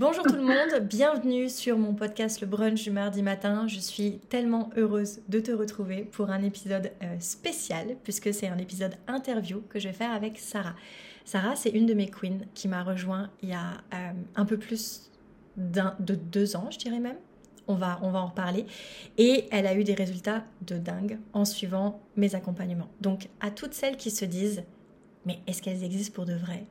[0.00, 3.68] Bonjour tout le monde, bienvenue sur mon podcast Le Brunch du mardi matin.
[3.68, 8.56] Je suis tellement heureuse de te retrouver pour un épisode euh, spécial, puisque c'est un
[8.56, 10.74] épisode interview que je vais faire avec Sarah.
[11.26, 14.56] Sarah, c'est une de mes queens qui m'a rejoint il y a euh, un peu
[14.56, 15.10] plus
[15.58, 17.18] de deux ans, je dirais même.
[17.68, 18.64] On va, on va en reparler.
[19.18, 22.88] Et elle a eu des résultats de dingue en suivant mes accompagnements.
[23.02, 24.62] Donc à toutes celles qui se disent,
[25.26, 26.64] mais est-ce qu'elles existent pour de vrai?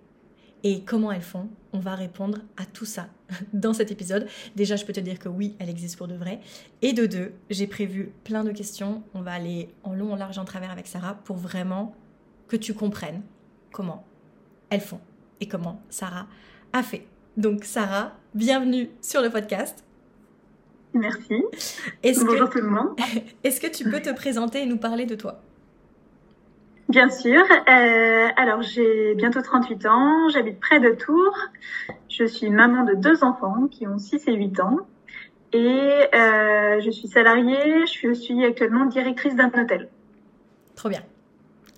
[0.63, 3.07] Et comment elles font, on va répondre à tout ça
[3.53, 4.27] dans cet épisode.
[4.55, 6.39] Déjà, je peux te dire que oui, elle existe pour de vrai.
[6.81, 9.03] Et de deux, j'ai prévu plein de questions.
[9.13, 11.95] On va aller en long, en large, en travers avec Sarah pour vraiment
[12.47, 13.21] que tu comprennes
[13.71, 14.05] comment
[14.69, 14.99] elles font
[15.39, 16.27] et comment Sarah
[16.73, 17.05] a fait.
[17.37, 19.83] Donc Sarah, bienvenue sur le podcast.
[20.93, 21.43] Merci.
[22.03, 22.99] Bonjour tout le monde.
[23.43, 25.41] Est-ce que tu peux te présenter et nous parler de toi?
[26.89, 27.43] Bien sûr.
[27.43, 31.37] Euh, alors, j'ai bientôt 38 ans, j'habite près de Tours.
[32.09, 34.79] Je suis maman de deux enfants qui ont 6 et 8 ans.
[35.53, 39.87] Et euh, je suis salariée, je suis actuellement directrice d'un hôtel.
[40.75, 41.03] Trop bien.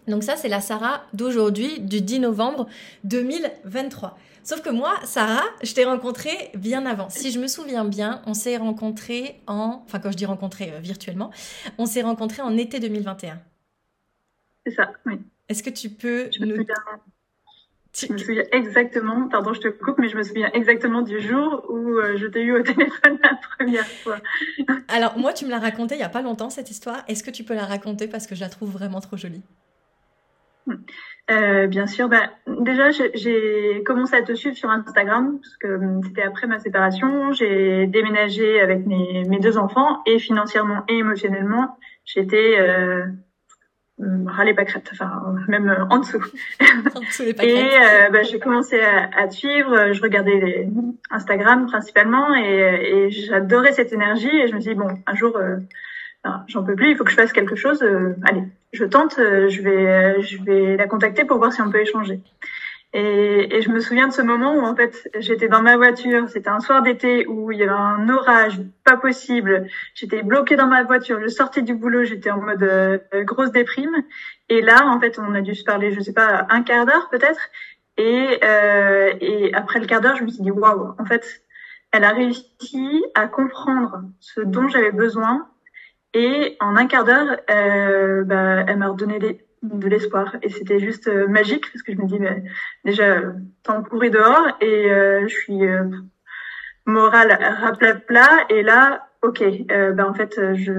[0.08, 2.68] Donc ça, c'est la Sarah d'aujourd'hui, du 10 novembre
[3.04, 4.18] 2023.
[4.44, 7.10] Sauf que moi, Sarah, je t'ai rencontrée bien avant.
[7.10, 9.84] Si je me souviens bien, on s'est rencontrés en...
[9.86, 11.32] Enfin, quand je dis rencontrés euh, virtuellement,
[11.78, 13.40] on s'est rencontrés en été 2021.
[14.66, 15.20] C'est ça, oui.
[15.50, 16.66] Est-ce que tu peux je nous...
[17.94, 21.66] Je me souviens exactement, pardon, je te coupe, mais je me souviens exactement du jour
[21.70, 24.18] où euh, je t'ai eu au téléphone la première fois.
[24.88, 27.04] Alors, moi, tu me l'as raconté il n'y a pas longtemps, cette histoire.
[27.10, 29.44] Est-ce que tu peux la raconter parce que je la trouve vraiment trop jolie?
[31.30, 32.08] Euh, bien sûr.
[32.08, 36.60] Bah, déjà, j'ai commencé à te suivre sur Instagram parce que hum, c'était après ma
[36.60, 37.34] séparation.
[37.34, 43.06] J'ai déménagé avec mes, mes, deux enfants et financièrement et émotionnellement, j'étais euh,
[44.26, 46.24] râler pâquerette, enfin même euh, en dessous.
[47.42, 50.70] et euh, bah, j'ai commencé à, à, te suivre, je regardais les
[51.10, 55.58] Instagram principalement et, et j'adorais cette énergie et je me dis bon un jour euh,
[56.48, 57.82] j'en peux plus, il faut que je fasse quelque chose.
[57.82, 58.44] Euh, allez,
[58.74, 62.20] je tente, je vais je vais la contacter pour voir si on peut échanger.
[62.94, 66.28] Et, et, je me souviens de ce moment où en fait j'étais dans ma voiture,
[66.28, 70.68] c'était un soir d'été où il y avait un orage pas possible, j'étais bloquée dans
[70.68, 73.96] ma voiture, je sortais du boulot, j'étais en mode euh, grosse déprime.
[74.50, 77.08] Et là en fait on a dû se parler, je sais pas, un quart d'heure
[77.10, 77.40] peut-être.
[77.96, 81.44] Et, euh, et après le quart d'heure je me suis dit waouh, en fait
[81.94, 85.48] elle a réussi à comprendre ce dont j'avais besoin.
[86.14, 90.36] Et en un quart d'heure, euh, bah, elle m'a redonné les, de l'espoir.
[90.42, 92.44] Et c'était juste euh, magique parce que je me dis mais
[92.84, 93.22] déjà
[93.64, 95.84] temps pourri dehors et euh, je suis euh,
[96.86, 97.38] morale
[98.08, 100.74] plat et là ok ben en fait je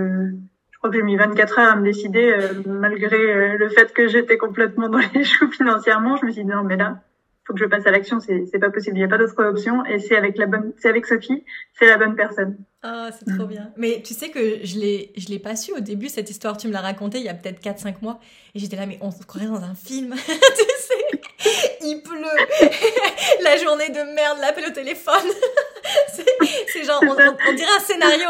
[0.70, 4.36] je crois que j'ai mis 24 heures à me décider malgré le fait que j'étais
[4.36, 7.02] complètement dans les choux financièrement je me suis dit non mais là
[7.44, 9.84] faut que je passe à l'action, c'est, pas possible, il n'y a pas d'autre option,
[9.84, 11.44] et c'est avec la bonne, c'est avec Sophie,
[11.78, 12.56] c'est la bonne personne.
[12.82, 13.72] Ah, c'est trop bien.
[13.76, 16.68] Mais tu sais que je l'ai, je l'ai pas su au début, cette histoire, tu
[16.68, 18.20] me l'as racontée il y a peut-être 4-5 mois,
[18.54, 22.22] et j'étais là, mais on se croirait dans un film, tu sais, il pleut,
[23.42, 25.14] la journée de merde, l'appel au téléphone,
[26.12, 28.28] c'est, genre, on, on dirait un scénario.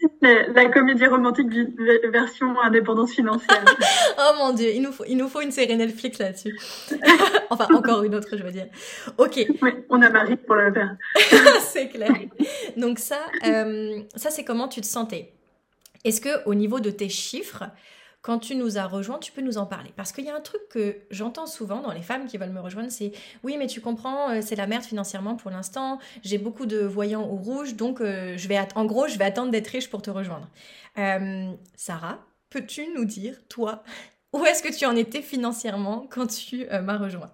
[0.20, 1.48] la, comédie romantique
[2.10, 3.64] version indépendance financière.
[4.18, 6.58] oh mon dieu, il nous faut, il nous faut une série Netflix là-dessus.
[7.50, 8.66] enfin, encore une autre, je veux dire.
[9.16, 9.46] Ok.
[9.62, 10.96] Oui, on a Marie pour le faire.
[11.60, 12.12] c'est clair.
[12.76, 15.32] Donc ça, euh, ça c'est comment tu te sentais?
[16.04, 17.64] Est-ce que au niveau de tes chiffres,
[18.22, 19.92] quand tu nous as rejoints, tu peux nous en parler.
[19.96, 22.60] Parce qu'il y a un truc que j'entends souvent dans les femmes qui veulent me
[22.60, 23.12] rejoindre, c'est
[23.44, 27.24] oui, mais tu comprends, euh, c'est la merde financièrement pour l'instant, j'ai beaucoup de voyants
[27.24, 30.10] au rouge, donc euh, je vais en gros, je vais attendre d'être riche pour te
[30.10, 30.48] rejoindre.
[30.98, 32.18] Euh, Sarah,
[32.50, 33.84] peux-tu nous dire, toi,
[34.32, 37.30] où est-ce que tu en étais financièrement quand tu m'as rejoint?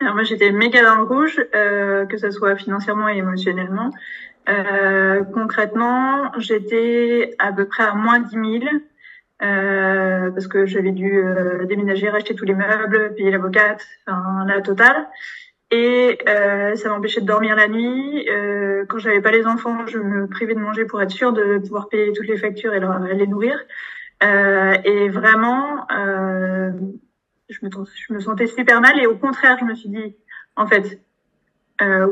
[0.00, 3.90] Alors moi j'étais méga dans le rouge, que ce soit financièrement et émotionnellement.
[5.32, 8.64] concrètement, j'étais à peu près à moins 10 000
[9.42, 14.60] euh, parce que j'avais dû euh, déménager, racheter tous les meubles, payer l'avocate, enfin la
[14.62, 15.08] totale.
[15.70, 18.28] Et euh, ça m'empêchait de dormir la nuit.
[18.30, 21.58] Euh, quand j'avais pas les enfants, je me privais de manger pour être sûre de
[21.58, 23.58] pouvoir payer toutes les factures et leur, les nourrir.
[24.22, 28.98] Euh, et vraiment, je me, je me sentais super mal.
[29.00, 30.16] Et au contraire, je me suis dit,
[30.54, 31.00] en fait,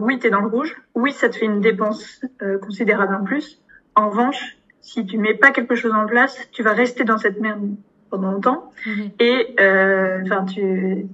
[0.01, 0.77] oui, t'es dans le rouge.
[0.95, 2.25] Oui, ça te fait une dépense
[2.61, 3.63] considérable en plus.
[3.95, 7.41] En revanche, si tu mets pas quelque chose en place, tu vas rester dans cette
[7.41, 7.75] merde
[8.11, 8.71] pendant longtemps.
[8.87, 9.11] Mhm.
[9.19, 11.07] Et euh, enfin, tu,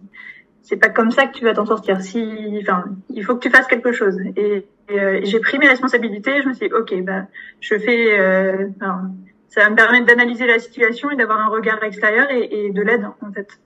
[0.62, 2.00] c'est pas comme ça que tu vas t'en sortir.
[2.00, 4.18] Si, enfin, il faut que tu fasses quelque chose.
[4.36, 6.42] Et, euh, j'ai pris mes responsabilités.
[6.42, 7.26] Je me suis dit, ok, bah,
[7.60, 8.18] je fais.
[8.18, 8.68] Euh,
[9.48, 12.82] ça va me permettre d'analyser la situation et d'avoir un regard extérieur et, et de
[12.82, 13.60] l'aide en fait.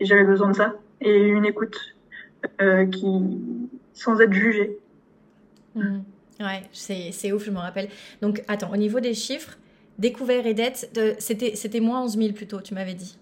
[0.00, 1.94] Et j'avais besoin de ça et une écoute
[2.60, 3.40] euh, qui
[3.92, 4.76] sans être jugée.
[5.74, 5.98] Mmh.
[6.40, 7.88] Ouais, c'est ouf, je me rappelle.
[8.20, 9.56] Donc, attends, au niveau des chiffres,
[9.98, 13.18] découvert et dette, c'était moins 11 000 plutôt, tu m'avais dit.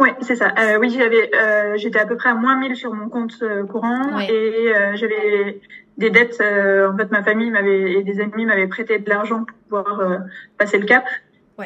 [0.00, 0.52] Oui, c'est ça.
[0.58, 3.64] Euh, oui, j'avais, euh, j'étais à peu près à moins 1000 sur mon compte euh,
[3.64, 5.60] courant et j'avais
[5.98, 6.40] des dettes.
[6.40, 10.22] en fait, ma famille m'avait et des amis m'avaient prêté de l'argent pour pouvoir
[10.58, 11.04] passer le cap.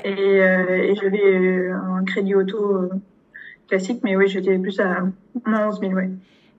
[0.05, 2.91] Et, et j'avais un crédit auto
[3.69, 5.05] classique, mais oui, j'étais plus à
[5.47, 6.11] moins 11 000, ouais.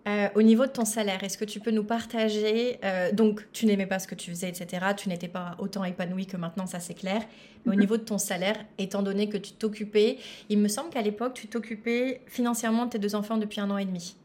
[0.08, 3.66] Euh, au niveau de ton salaire, est-ce que tu peux nous partager euh, Donc, tu
[3.66, 4.86] n'aimais pas ce que tu faisais, etc.
[4.96, 7.22] Tu n'étais pas autant épanoui que maintenant, ça c'est clair.
[7.66, 7.82] Mais au mhm.
[7.82, 10.18] niveau de ton salaire, étant donné que tu t'occupais,
[10.48, 13.78] il me semble qu'à l'époque, tu t'occupais financièrement de tes deux enfants depuis un an
[13.78, 14.16] et demi.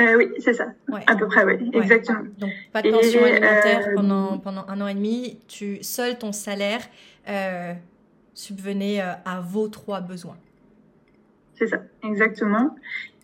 [0.00, 0.72] Euh, oui, c'est ça.
[1.06, 2.22] À peu près, oui, exactement.
[2.38, 5.38] Donc, pas de pension alimentaire pendant, pendant un an et demi.
[5.46, 6.80] Tu, seul ton salaire
[8.34, 10.38] subvenait à vos trois besoins.
[11.54, 12.74] C'est ça, exactement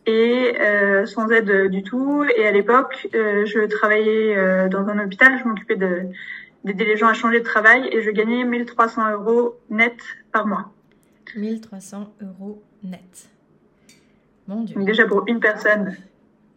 [0.09, 2.25] et euh, sans aide du tout.
[2.37, 7.09] Et à l'époque, euh, je travaillais euh, dans un hôpital, je m'occupais d'aider les gens
[7.09, 9.97] à changer de travail et je gagnais 1300 euros net
[10.33, 10.73] par mois.
[11.37, 13.29] 1300 euros net.
[14.47, 14.77] Mon Dieu.
[14.77, 15.95] Donc déjà pour une personne,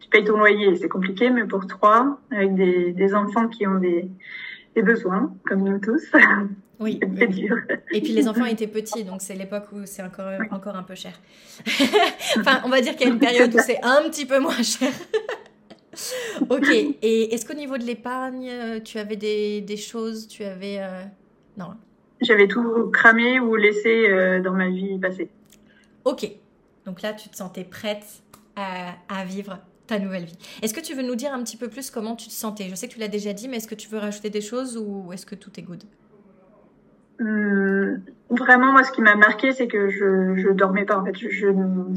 [0.00, 3.78] tu payes ton loyer, c'est compliqué, mais pour trois, avec des, des enfants qui ont
[3.78, 4.08] des,
[4.74, 6.10] des besoins, comme nous tous,
[6.82, 6.98] Oui.
[7.92, 10.94] Et puis les enfants étaient petits, donc c'est l'époque où c'est encore, encore un peu
[10.94, 11.12] cher.
[12.38, 14.62] enfin, on va dire qu'il y a une période où c'est un petit peu moins
[14.62, 14.92] cher.
[16.50, 16.68] ok.
[16.70, 20.78] Et est-ce qu'au niveau de l'épargne, euh, tu avais des, des, choses, tu avais...
[20.80, 21.02] Euh,
[21.56, 21.74] non.
[22.20, 25.28] J'avais tout cramé ou laissé euh, dans ma vie passée.
[26.04, 26.28] Ok.
[26.84, 28.06] Donc là, tu te sentais prête
[28.56, 30.38] à, à vivre ta nouvelle vie.
[30.62, 32.68] Est-ce que tu veux nous dire un petit peu plus comment tu te sentais?
[32.68, 34.76] Je sais que tu l'as déjà dit, mais est-ce que tu veux rajouter des choses
[34.76, 35.84] ou est-ce que tout est good?
[38.30, 40.98] Vraiment, moi, ce qui m'a marqué, c'est que je, je dormais pas.
[40.98, 41.48] En fait, je,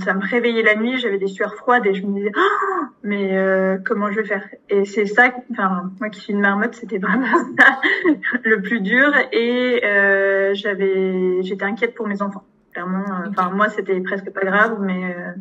[0.04, 3.38] ça me réveillait la nuit, j'avais des sueurs froides et je me disais, ah, mais
[3.38, 4.48] euh, comment je vais faire?
[4.70, 7.26] Et c'est ça, enfin, moi qui suis une marmotte, c'était vraiment
[7.60, 7.80] ça
[8.44, 9.12] le plus dur.
[9.32, 12.44] Et euh, j'avais, j'étais inquiète pour mes enfants.
[12.74, 15.32] Clairement, euh, enfin, moi, c'était presque pas grave, mais euh,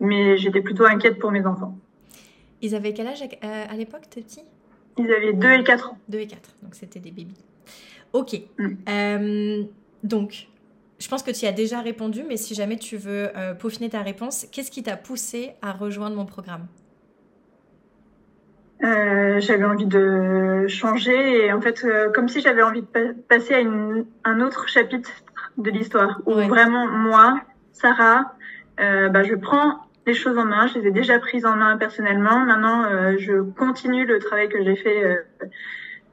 [0.00, 1.76] mais j'étais plutôt inquiète pour mes enfants.
[2.62, 4.44] Ils avaient quel âge à, à l'époque, tes petits?
[4.98, 5.98] Ils avaient 2 et 4 ans.
[6.08, 7.34] 2 et 4, donc c'était des bébés.
[8.12, 8.40] Ok.
[8.58, 8.68] Mm.
[8.88, 9.62] Euh,
[10.02, 10.48] donc,
[10.98, 13.90] je pense que tu y as déjà répondu, mais si jamais tu veux euh, peaufiner
[13.90, 16.66] ta réponse, qu'est-ce qui t'a poussé à rejoindre mon programme?
[18.82, 21.84] Euh, J'avais envie de changer et en fait,
[22.14, 25.10] comme si j'avais envie de passer à un autre chapitre
[25.58, 27.40] de l'histoire où vraiment moi,
[27.72, 28.34] Sarah,
[28.78, 30.66] bah, je prends les choses en main.
[30.66, 32.40] Je les ai déjà prises en main personnellement.
[32.40, 32.86] Maintenant,
[33.18, 35.26] je continue le travail que j'ai fait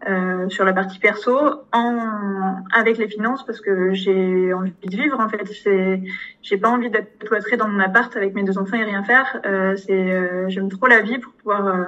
[0.07, 5.19] euh, sur la partie perso en avec les finances parce que j'ai envie de vivre
[5.19, 5.45] en fait.
[5.47, 6.01] C'est
[6.41, 9.41] j'ai pas envie d'être cloîtrée dans mon appart avec mes deux enfants et rien faire.
[9.45, 11.83] Euh, c'est euh, j'aime trop la vie pour pouvoir euh,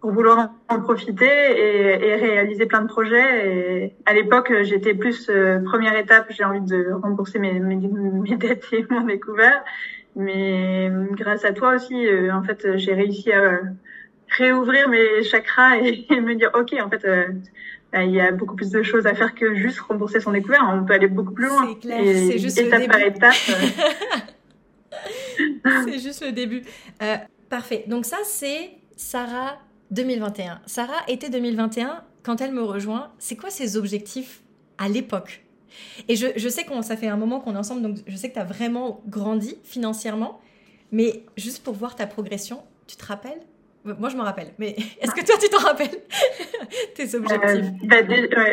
[0.00, 3.48] pour vouloir en profiter et, et, réaliser plein de projets.
[3.48, 5.30] Et à l'époque j'étais plus
[5.64, 9.64] première étape j'ai envie de rembourser mes, mes, mes dettes et mon découvert.
[10.14, 13.60] Mais grâce à toi aussi en fait j'ai réussi à
[14.28, 17.28] réouvrir mes chakras et, me dire ok en fait euh,
[17.92, 20.68] bah, il y a beaucoup plus de choses à faire que juste rembourser son découvert.
[20.70, 21.68] On peut aller beaucoup plus loin.
[21.68, 22.00] C'est clair.
[22.04, 22.92] C'est juste étape le début.
[22.92, 23.34] par étape
[25.86, 26.62] c'est juste le début.
[27.02, 27.16] Euh,
[27.48, 27.84] parfait.
[27.86, 29.58] Donc ça c'est Sarah
[29.90, 34.42] 2021 Sarah était 2021 quand elle me rejoint c'est quoi ses objectifs
[34.76, 35.44] à l'époque?
[36.08, 38.28] Et je, je sais qu'on ça fait un moment qu'on est ensemble donc je sais
[38.28, 40.40] que tu as vraiment grandi financièrement
[40.90, 43.40] mais juste pour voir ta progression tu te rappelles?
[43.98, 45.88] Moi, je me rappelle, mais est-ce que toi, tu t'en rappelles
[46.94, 48.02] Tes objectifs euh, bah,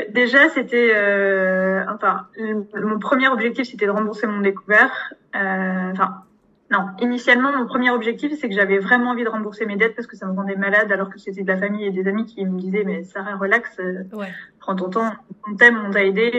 [0.09, 0.91] Déjà, c'était.
[0.93, 2.27] Euh, enfin,
[2.75, 5.13] mon premier objectif, c'était de rembourser mon découvert.
[5.35, 6.23] Euh, enfin,
[6.71, 6.87] non.
[6.99, 10.15] Initialement, mon premier objectif, c'est que j'avais vraiment envie de rembourser mes dettes parce que
[10.15, 12.59] ça me rendait malade, alors que c'était de la famille et des amis qui me
[12.59, 13.77] disaient Mais Sarah, relax,
[14.13, 14.27] ouais.
[14.59, 15.13] prends ton temps,
[15.47, 16.31] on t'aime, on t'a aidé.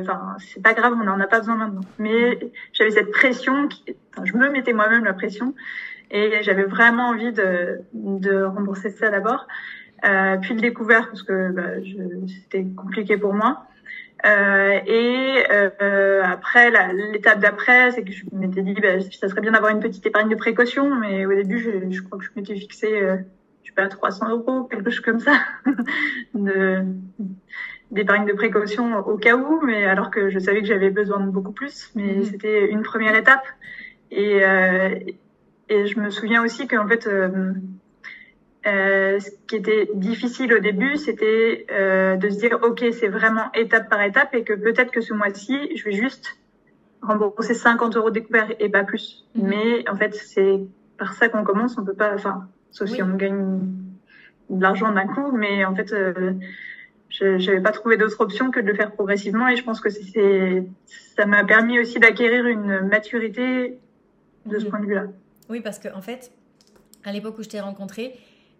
[0.00, 1.82] Enfin, c'est pas grave, on n'en a pas besoin maintenant.
[1.98, 2.38] Mais
[2.72, 5.54] j'avais cette pression, qui, enfin, je me mettais moi-même la pression
[6.12, 9.48] et j'avais vraiment envie de, de rembourser ça d'abord.
[10.04, 11.80] Euh, puis le découvert parce que bah,
[12.28, 13.66] c'était compliqué pour moi.
[14.24, 19.52] Euh, et euh, après, l'étape d'après, c'est que je m'étais dit, bah, ça serait bien
[19.52, 22.54] d'avoir une petite épargne de précaution, mais au début, je, je crois que je m'étais
[22.54, 23.16] fixé, euh,
[23.62, 25.38] je sais pas, 300 euros, quelque chose comme ça,
[26.34, 26.84] de
[27.90, 31.30] d'épargne de précaution au cas où, mais alors que je savais que j'avais besoin de
[31.30, 32.22] beaucoup plus, mais mmh.
[32.22, 33.44] c'était une première étape.
[34.10, 34.40] Et,
[35.68, 37.52] et je me souviens aussi qu'en fait, euh,
[38.66, 43.50] euh, ce qui était difficile au début, c'était euh, de se dire, ok, c'est vraiment
[43.54, 46.36] étape par étape et que peut-être que ce mois-ci, je vais juste
[47.02, 49.26] rembourser 50 euros découvert et pas plus.
[49.34, 49.48] Mhm.
[49.48, 50.60] Mais en fait, c'est
[50.96, 51.76] par ça qu'on commence.
[51.76, 53.60] On peut pas, enfin, sauf si on gagne
[54.48, 56.34] de l'argent d'un coup, mais en fait, euh,
[57.08, 59.90] je n'avais pas trouvé d'autre option que de le faire progressivement et je pense que
[59.90, 60.64] c'est
[61.16, 63.76] ça m'a permis aussi d'acquérir une maturité
[64.46, 64.70] de ce mhm.
[64.70, 65.06] point de vue-là.
[65.52, 66.32] Oui, parce qu'en en fait,
[67.04, 68.18] à l'époque où je t'ai rencontré,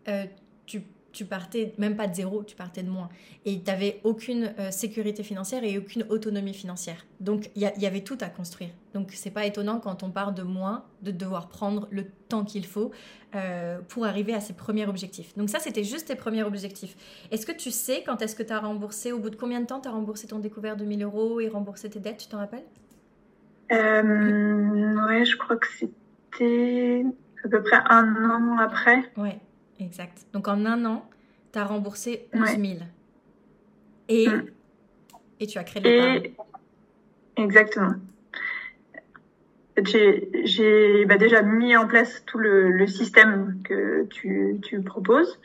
[0.08, 0.26] euh,
[0.66, 3.08] tu partais même pas de zéro, tu partais de moins.
[3.46, 7.06] Et tu n'avais aucune euh, sécurité financière et aucune autonomie financière.
[7.20, 8.70] Donc il y, avait tout à construire.
[8.92, 12.66] Donc c'est pas étonnant quand on part de moins de devoir prendre le temps qu'il
[12.66, 12.90] faut
[13.34, 15.36] euh, pour arriver à ses premiers objectifs.
[15.36, 16.96] Donc ça c'était juste tes premiers objectifs.
[17.30, 19.66] Est-ce que tu sais quand est-ce que tu as remboursé, au bout de combien de
[19.66, 22.38] temps tu as remboursé ton découvert de 1000 euros et remboursé tes dettes, tu t'en
[22.38, 22.64] rappelles?
[23.70, 25.66] Ouais, je crois que
[26.32, 27.04] c'était
[27.44, 29.10] à peu près un an après.
[29.16, 29.38] Ouais.
[29.80, 30.26] Exact.
[30.32, 31.08] Donc en un an,
[31.52, 32.60] tu as remboursé 11 000.
[34.08, 34.44] Et, mm.
[35.40, 36.32] et tu as créé l'épargne.
[37.36, 37.94] Exactement.
[39.84, 45.40] J'ai bah déjà mis en place tout le, le système que tu, tu, proposes.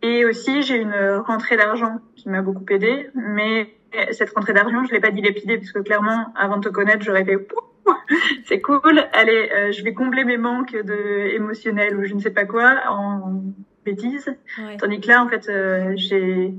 [0.00, 0.94] Et aussi, j'ai une
[1.26, 3.10] rentrée d'argent qui m'a beaucoup aidé.
[3.14, 3.74] Mais
[4.12, 7.04] cette rentrée d'argent, je ne l'ai pas dilapidée, parce que clairement, avant de te connaître,
[7.04, 7.36] j'aurais fait
[8.44, 9.02] c'est cool.
[9.12, 12.80] Allez, euh, je vais combler mes manques de émotionnels ou je ne sais pas quoi
[12.88, 13.42] en
[13.84, 14.34] bêtises.
[14.78, 16.54] Tandis que là, en fait, euh, j'ai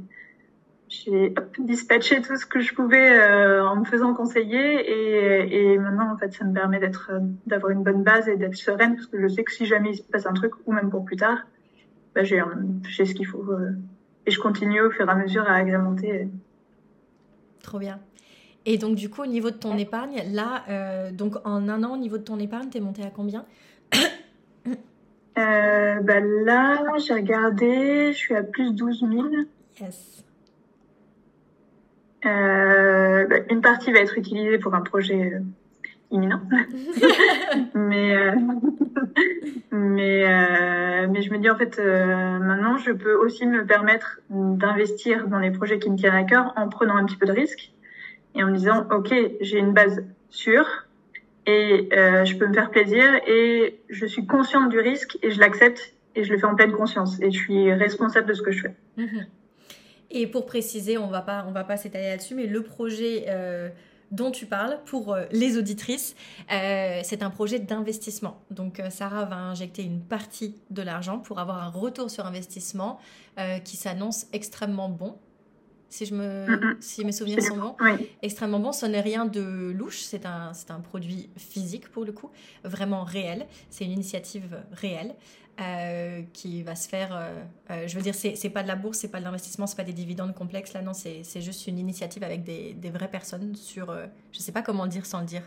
[0.90, 6.14] j'ai dispatché tout ce que je pouvais euh, en me faisant conseiller et, et maintenant
[6.14, 7.10] en fait ça me permet d'être
[7.48, 9.96] d'avoir une bonne base et d'être sereine parce que je sais que si jamais il
[9.96, 11.40] se passe un truc ou même pour plus tard
[12.14, 12.44] bah, j'ai
[12.88, 13.44] j'ai ce qu'il faut
[14.28, 16.28] et je continue au fur et à mesure à agrémenter
[17.64, 18.00] trop bien
[18.66, 21.94] et donc, du coup, au niveau de ton épargne, là, euh, donc en un an,
[21.94, 23.46] au niveau de ton épargne, t'es monté à combien
[25.38, 29.24] euh, bah Là, j'ai regardé, je suis à plus 12 000.
[29.82, 30.26] Yes.
[32.26, 35.34] Euh, bah, une partie va être utilisée pour un projet
[36.10, 36.40] imminent.
[37.76, 38.16] mais,
[39.72, 45.40] mais, mais je me dis, en fait, maintenant, je peux aussi me permettre d'investir dans
[45.40, 47.74] les projets qui me tiennent à cœur en prenant un petit peu de risque
[48.36, 50.88] et en me disant ok j'ai une base sûre
[51.46, 55.40] et euh, je peux me faire plaisir et je suis consciente du risque et je
[55.40, 58.52] l'accepte et je le fais en pleine conscience et je suis responsable de ce que
[58.52, 58.76] je fais.
[58.98, 59.26] Mhm.
[60.12, 63.70] Et pour préciser, on va pas on va pas s'étaler là-dessus, mais le projet euh,
[64.12, 66.16] dont tu parles pour euh, les auditrices,
[66.50, 68.42] c'est un projet d'investissement.
[68.52, 73.00] Donc Sarah va injecter une partie de l'argent pour avoir un retour sur investissement
[73.64, 75.18] qui s'annonce extrêmement bon
[75.94, 77.76] si, je me, si mes souvenirs sont bons.
[78.24, 78.72] Extrêmement bon.
[78.72, 80.00] Ce n'est rien de louche.
[80.00, 82.32] C'est un, un produit physique pour le coup,
[82.64, 83.46] vraiment réel.
[83.70, 85.16] C'est une initiative réelle.
[85.62, 87.16] Euh, qui va se faire.
[87.16, 89.78] Euh, euh, je veux dire, c'est pas de la bourse, c'est pas de l'investissement, c'est
[89.78, 90.74] pas des dividendes complexes.
[90.74, 93.96] Là, non, c'est juste une initiative avec des, des vraies personnes sur.
[94.32, 95.44] je sais pas comment dire sans le dire.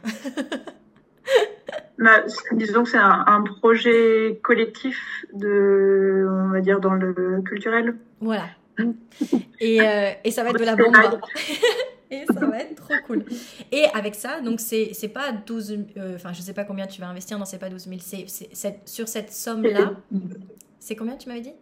[1.99, 2.23] bah,
[2.53, 7.97] disons que c'est un, un, projet collectif de, on va dire, dans le culturel.
[8.21, 8.47] Voilà,
[9.61, 10.95] et, euh, et, ça va être de la bombe.
[12.11, 13.25] et ça va être trop cool.
[13.73, 17.09] Et avec ça, donc c'est pas 12 euh, enfin je sais pas combien tu vas
[17.09, 19.93] investir, non c'est pas 12 000, c'est sur cette somme-là,
[20.79, 21.55] c'est combien tu m'avais dit?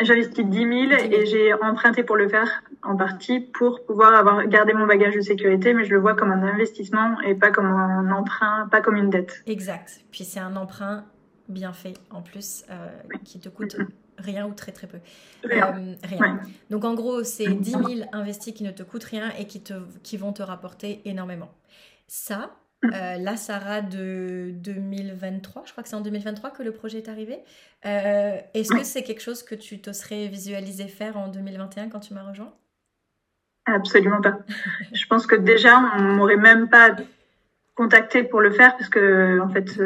[0.00, 4.14] J'investis 10 000, 10 000 et j'ai emprunté pour le faire en partie pour pouvoir
[4.14, 7.50] avoir gardé mon bagage de sécurité, mais je le vois comme un investissement et pas
[7.50, 9.42] comme un emprunt, pas comme une dette.
[9.46, 10.00] Exact.
[10.10, 11.04] Puis c'est un emprunt
[11.48, 12.88] bien fait en plus euh,
[13.24, 13.76] qui te coûte
[14.18, 14.98] rien ou très très peu.
[15.44, 15.76] Rien.
[15.76, 16.34] Euh,
[16.70, 19.74] Donc en gros, c'est 10 000 investis qui ne te coûtent rien et qui, te,
[20.02, 21.50] qui vont te rapporter énormément.
[22.06, 22.52] Ça,
[22.84, 27.08] euh, la Sarah de 2023, je crois que c'est en 2023 que le projet est
[27.08, 27.38] arrivé.
[27.86, 32.00] Euh, est-ce que c'est quelque chose que tu te serais visualisé faire en 2021 quand
[32.00, 32.52] tu m'as rejoint?
[33.66, 34.38] Absolument pas.
[34.92, 36.96] je pense que déjà, on m'aurait même pas
[37.74, 39.78] contacté pour le faire parce que, en fait,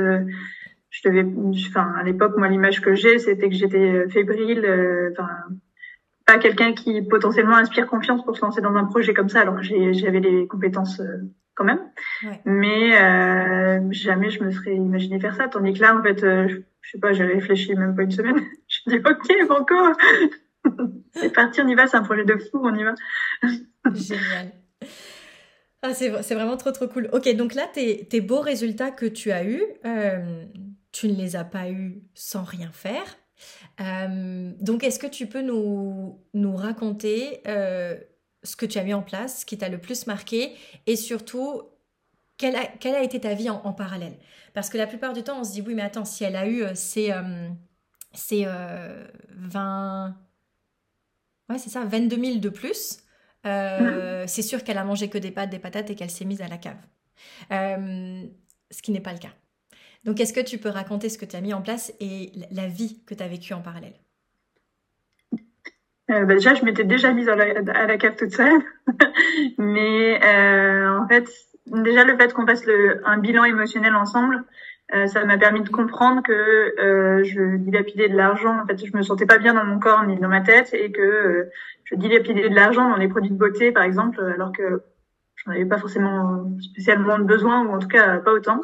[0.97, 1.27] je devais,
[1.69, 5.11] enfin, à l'époque, moi, l'image que j'ai, c'était que j'étais fébrile, euh,
[6.25, 9.57] pas quelqu'un qui potentiellement inspire confiance pour se lancer dans un projet comme ça, alors
[9.57, 11.19] que j'avais les compétences euh,
[11.55, 11.81] quand même.
[12.47, 15.49] Mais euh, jamais je me serais imaginé faire ça.
[15.49, 16.61] Tandis que là, en fait, je,
[16.91, 18.41] sais pas, j'ai réfléchi même pas une semaine.
[18.69, 19.75] je dis ok, banco,
[21.13, 21.87] c'est parti, on y va.
[21.87, 22.95] C'est un projet de fou, on y va.
[23.93, 24.53] Génial.
[25.83, 27.11] Ah, c'est vraiment trop trop cool.
[27.13, 29.63] Ok, donc là, tes, tes beaux résultats que tu as eus,
[30.97, 33.05] tu ne les as pas eus sans rien faire.
[33.83, 37.99] Euh, donc, est-ce que tu peux nous, nous raconter euh,
[38.43, 40.55] ce que tu as mis en place, ce qui t'a le plus marqué
[40.87, 41.65] et surtout,
[42.39, 44.17] quelle a, quelle a été ta vie en, parallèle?
[44.55, 46.49] Parce que la plupart du temps, on se dit, oui, mais attends, si elle a
[46.49, 47.13] eu ces,
[48.15, 48.47] ces
[49.31, 50.17] 20...
[51.51, 53.01] Ouais, c'est ça, 22 000 de plus,
[53.45, 56.41] euh, c'est sûr qu'elle a mangé que des pâtes, des patates et qu'elle s'est mise
[56.41, 56.79] à la cave.
[57.51, 59.35] ce qui n'est pas le cas.
[60.07, 62.69] Donc, est-ce que tu peux raconter ce que tu as mis en place et la
[62.69, 63.95] vie que tu as vécue en parallèle?
[66.13, 68.61] Euh, bah déjà, je m'étais déjà mise à la, cave toute seule.
[69.59, 71.29] Mais euh, en fait,
[71.67, 72.63] déjà le fait qu'on fasse
[73.05, 74.45] un bilan émotionnel ensemble,
[74.95, 78.61] euh, ça m'a permis de comprendre que je dilapidais de l'argent.
[78.63, 80.93] En fait, je me sentais pas bien dans mon corps ni dans ma tête et
[80.93, 81.51] que
[81.83, 84.83] je dilapidais de l'argent dans les produits de beauté, par exemple, alors que
[85.35, 88.61] j'en avais pas forcément spécialement besoin ou en tout cas pas autant.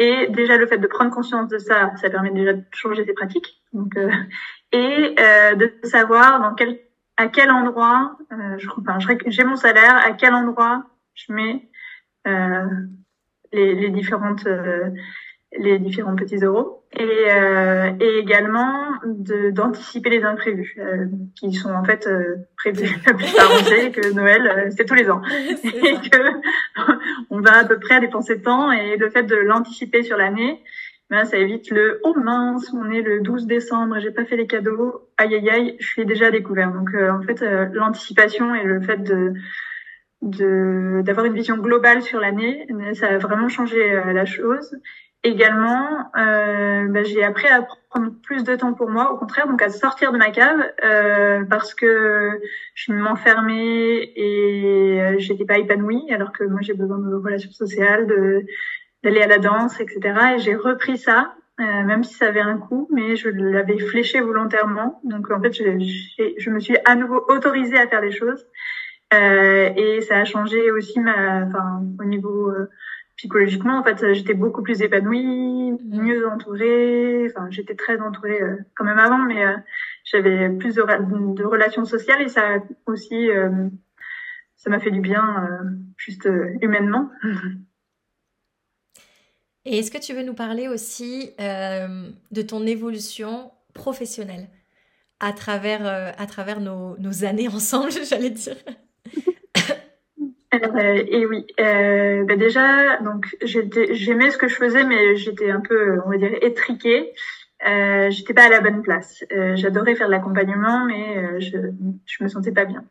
[0.00, 3.12] Et déjà le fait de prendre conscience de ça, ça permet déjà de changer ses
[3.12, 3.62] pratiques.
[3.74, 4.10] Donc, euh,
[4.72, 6.80] et euh, de savoir dans quel
[7.18, 11.68] à quel endroit, euh, je, enfin, j'ai mon salaire, à quel endroit je mets
[13.52, 14.48] les, les différentes
[15.58, 21.84] les différents petits euros et, euh, et également d'anticiper les imprévus euh, qui sont en
[21.84, 25.22] fait euh, prévus la plupart on sait que Noël euh, c'est tous les ans.
[25.28, 26.22] Et que
[27.30, 30.62] on va à peu près dépenser tant et le fait de l'anticiper sur l'année
[31.10, 34.46] ben, ça évite le oh mince on est le 12 décembre j'ai pas fait les
[34.46, 35.08] cadeaux.
[35.16, 37.40] Aïe aïe aïe je suis déjà découvert donc en fait
[37.72, 39.34] l'anticipation et le fait de
[40.22, 44.76] de d'avoir une vision globale sur l'année ça a vraiment changé la chose
[45.22, 49.60] Également, euh, bah, j'ai appris à prendre plus de temps pour moi, au contraire, donc
[49.60, 52.40] à sortir de ma cave euh, parce que
[52.74, 58.06] je m'enfermais et euh, j'étais pas épanouie, alors que moi j'ai besoin de relations sociales,
[58.06, 58.46] de
[59.04, 60.00] d'aller à la danse, etc.
[60.36, 64.20] Et j'ai repris ça, euh, même si ça avait un coût, mais je l'avais fléché
[64.20, 65.00] volontairement.
[65.04, 68.46] Donc en fait, je, je me suis à nouveau autorisée à faire des choses
[69.12, 72.70] euh, et ça a changé aussi ma, enfin au niveau euh,
[73.20, 75.78] psychologiquement, en fait, j'étais beaucoup plus épanouie, mhm.
[75.92, 77.26] mieux entourée.
[77.28, 79.56] Enfin, j'étais très entourée euh, quand même avant, mais euh,
[80.04, 83.68] j'avais plus de, de, relations sociales et ça aussi, euh,
[84.56, 85.48] ça m'a fait du bien,
[85.98, 86.26] juste
[86.62, 87.10] humainement.
[89.66, 94.48] Et est-ce que tu veux nous parler aussi de ton évolution professionnelle
[95.20, 98.56] à travers, à travers nos, nos années ensemble, j'allais dire?
[100.54, 105.60] Euh, et oui, euh, bah déjà, donc j'aimais ce que je faisais, mais j'étais un
[105.60, 107.12] peu, on va dire, étriquée.
[107.66, 109.22] Euh, j'étais pas à la bonne place.
[109.32, 111.56] Euh, J'adorais faire de l'accompagnement, mais euh, je
[112.06, 112.84] je me sentais pas bien.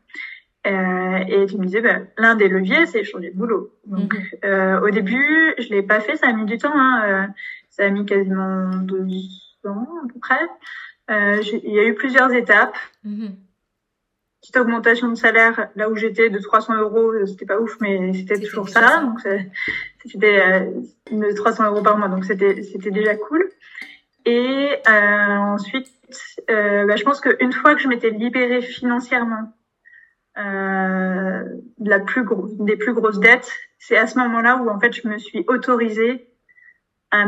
[0.66, 3.72] Euh, et tu me disais, bah, l'un des leviers, c'est changer de boulot.
[3.86, 4.82] Donc, mhm.
[4.82, 6.72] au début, je l'ai pas fait, ça a mis du temps.
[6.74, 7.28] Hein,
[7.68, 9.06] ça a mis quasiment deux
[9.64, 10.48] ans à peu près.
[11.64, 12.76] il y a eu plusieurs étapes.
[13.04, 13.36] Mhm
[14.40, 18.40] petite augmentation de salaire là où j'étais de 300 euros, c'était pas ouf, mais c'était
[18.40, 19.02] toujours ça.
[19.02, 19.20] Donc
[20.06, 20.72] c'était
[21.12, 23.48] euh, 300 euros par mois, donc c'était c'était déjà cool.
[24.24, 25.88] Et euh, ensuite,
[26.50, 29.52] euh, bah, je pense qu'une fois que je m'étais libérée financièrement
[30.38, 31.44] euh,
[31.78, 34.92] de la plus gros, des plus grosses dettes, c'est à ce moment-là où en fait
[34.92, 36.28] je me suis autorisée
[37.10, 37.24] à, à,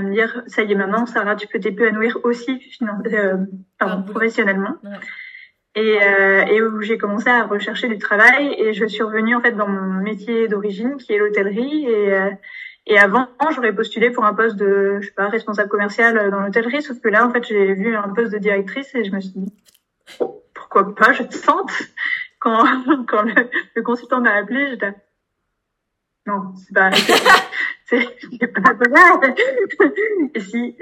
[0.00, 3.36] me dire ça y est maintenant Sarah tu peux t'épanouir aussi euh,
[3.78, 4.90] pardon, professionnellement ouais
[5.80, 9.40] et, euh, et où j'ai commencé à rechercher du travail et je suis revenue en
[9.40, 11.86] fait dans mon métier d'origine qui est l'hôtellerie.
[11.86, 12.30] Et euh,
[12.86, 16.82] et avant j'aurais postulé pour un poste de je sais pas responsable commercial dans l'hôtellerie.
[16.82, 19.32] Sauf que là en fait j'ai vu un poste de directrice et je me suis
[19.34, 19.52] dit
[20.54, 21.70] pourquoi pas je te sente.
[22.38, 22.64] Quand
[23.08, 24.94] quand le, consultant m'a appelé j'étais
[26.26, 26.90] non c'est pas
[27.86, 28.74] c'est pas
[30.34, 30.76] et si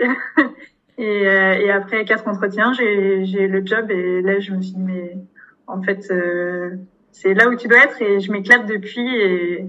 [0.99, 4.81] et, euh, et après quatre entretiens, j'ai le job et là je me suis dit
[4.81, 5.17] mais
[5.69, 6.77] en fait euh,
[7.13, 9.67] c'est là où tu dois être et je m'éclate depuis et,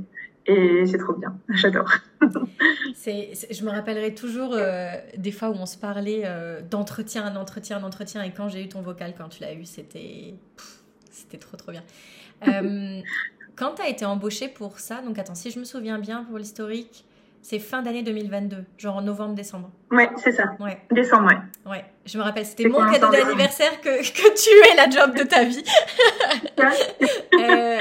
[0.47, 1.91] et c'est trop bien, j'adore.
[2.21, 6.23] je me rappellerai toujours euh, des fois où on se parlait
[6.71, 10.33] d'entretien, d'entretien, d'entretien et quand j'ai eu ton vocal, quand tu l'as eu, c'était
[11.11, 11.83] c'était trop trop bien.
[13.55, 16.39] quand tu as été embauchée pour ça, donc attends, si je me souviens bien pour
[16.39, 17.05] l'historique,
[17.41, 19.71] c'est fin d'année 2022, genre en novembre-décembre.
[19.91, 20.55] Ouais, c'est ça.
[20.59, 20.79] Ouais.
[20.91, 21.71] Décembre, ouais.
[21.71, 25.23] Ouais, je me rappelle, c'était mon cadeau d'anniversaire que, que tu es la job de
[25.23, 25.63] ta vie.
[27.39, 27.79] euh,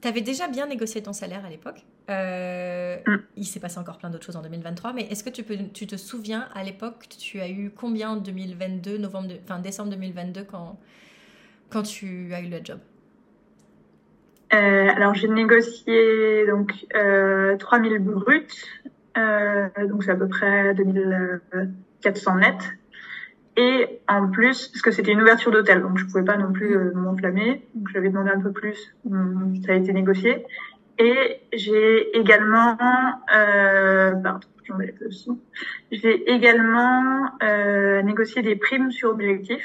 [0.00, 1.84] tu avais déjà bien négocié ton salaire à l'époque.
[2.08, 3.16] Euh, mm.
[3.36, 5.86] Il s'est passé encore plein d'autres choses en 2023, mais est-ce que tu, peux, tu
[5.86, 10.78] te souviens à l'époque, tu as eu combien en 2022, novembre, enfin décembre 2022 quand,
[11.68, 12.78] quand tu as eu le job?
[14.52, 18.46] Euh, alors j'ai négocié donc euh, 3000 bruts,
[19.16, 22.56] euh, donc c'est à peu près 2400 net.
[23.56, 26.76] Et en plus, parce que c'était une ouverture d'hôtel, donc je pouvais pas non plus
[26.76, 28.94] euh, m'enflammer, donc j'avais demandé un peu plus,
[29.66, 30.46] ça a été négocié.
[30.98, 32.76] Et j'ai également,
[33.34, 34.46] euh, pardon,
[35.90, 39.62] j'ai également euh, négocié des primes sur objectif,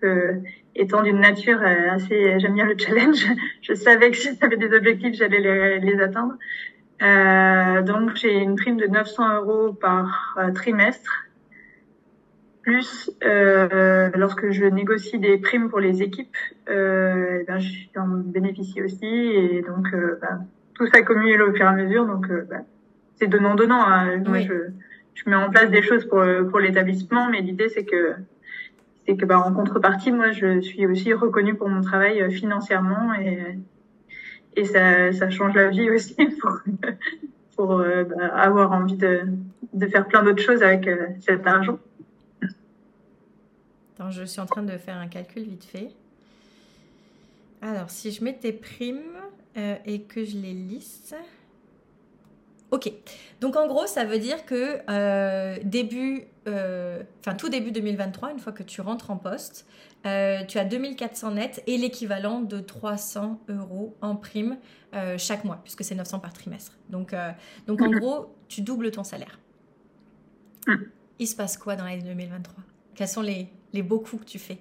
[0.00, 0.40] que
[0.74, 3.26] étant d'une nature euh, assez, j'aime bien le challenge,
[3.62, 6.34] je savais que si j'avais des objectifs, j'allais les, les, atteindre.
[7.02, 11.26] Euh, donc j'ai une prime de 900 euros par euh, trimestre.
[12.62, 16.36] Plus euh, lorsque je négocie des primes pour les équipes,
[16.68, 21.68] euh, eh ben, je en bénéficie aussi et donc ben, tout s'accumule au fur et
[21.68, 22.06] à mesure.
[22.06, 22.64] Donc ben,
[23.16, 23.84] c'est donnant donnant.
[23.84, 24.18] Hein.
[24.18, 24.52] Moi je,
[25.14, 28.14] je mets en place des choses pour pour l'établissement, mais l'idée c'est que
[29.12, 33.58] c'est que bah, en contrepartie, moi, je suis aussi reconnue pour mon travail financièrement et
[34.56, 36.16] et ça, change la vie aussi
[37.56, 39.22] pour, euh, bah, avoir envie de,
[39.90, 41.78] faire plein d'autres choses avec euh, cet argent.
[44.10, 45.90] Je suis en train de faire un calcul vite fait.
[47.60, 48.98] Alors, si je mets tes primes
[49.56, 51.14] euh, et que je les lisse.
[52.72, 52.92] Ok.
[53.40, 58.64] Donc en gros, ça veut dire que début, enfin tout début 2023, une fois que
[58.64, 59.66] tu rentres en poste,
[60.04, 64.58] euh, tu as 2400 nets et l'équivalent de 300 euros en prime
[64.94, 66.72] euh, chaque mois, puisque c'est 900 par trimestre.
[66.88, 67.30] Donc, euh,
[67.66, 69.38] donc en gros, tu doubles ton salaire.
[71.18, 74.38] Il se passe quoi dans l'année 2023 Quels sont les, les beaux coups que tu
[74.38, 74.58] fais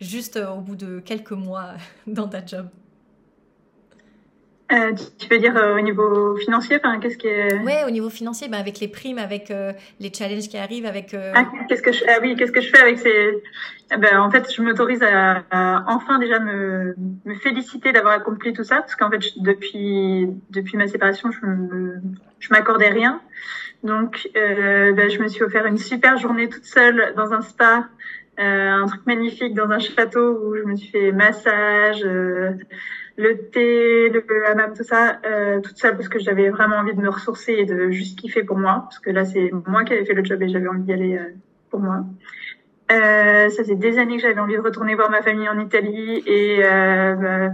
[0.00, 1.74] juste au bout de quelques mois
[2.06, 2.68] dans ta job?
[4.72, 7.58] Euh, tu veux dire euh, au niveau financier, enfin, qu'est-ce qui est...
[7.62, 11.14] Ouais, au niveau financier, ben, avec les primes, avec euh, les challenges qui arrivent, avec.
[11.14, 13.42] Ah, qu'est-ce que je, ah oui, qu'est-ce que je fais avec ces
[13.92, 15.42] eh Ben, en fait, je m'autorise à,
[15.88, 20.86] enfin déjà me, me féliciter d'avoir accompli tout ça, parce qu'en fait, depuis depuis ma
[20.86, 22.00] séparation, je me,
[22.38, 23.20] je m'accordais rien,
[23.82, 27.88] donc ben, je me suis offert une super journée toute seule dans un spa.
[28.38, 32.04] un truc magnifique dans un château où je me suis fait massage,
[33.16, 37.00] le thé, le hammam, tout ça, euh, tout ça parce que j'avais vraiment envie de
[37.00, 40.04] me ressourcer et de juste kiffer pour moi, parce que là c'est moi qui avais
[40.04, 41.30] fait le job et j'avais envie d'y aller euh,
[41.70, 42.04] pour moi.
[42.92, 46.22] Euh, ça fait des années que j'avais envie de retourner voir ma famille en Italie
[46.26, 47.50] et bah,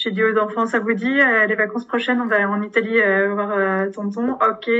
[0.00, 2.98] j'ai dit aux enfants, ça vous dit, euh, les vacances prochaines, on va en Italie
[2.98, 4.32] euh, voir euh, tonton.
[4.32, 4.70] Ok,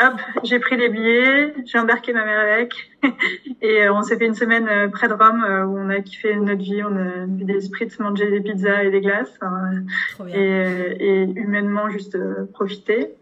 [0.00, 2.90] hop, j'ai pris les billets, j'ai embarqué ma mère avec,
[3.62, 6.82] et on s'est fait une semaine près de Rome où on a kiffé notre vie,
[6.82, 9.38] on a vu des spritz, mangé des pizzas et des glaces,
[10.26, 12.18] et, et, humainement juste
[12.52, 13.14] profiter.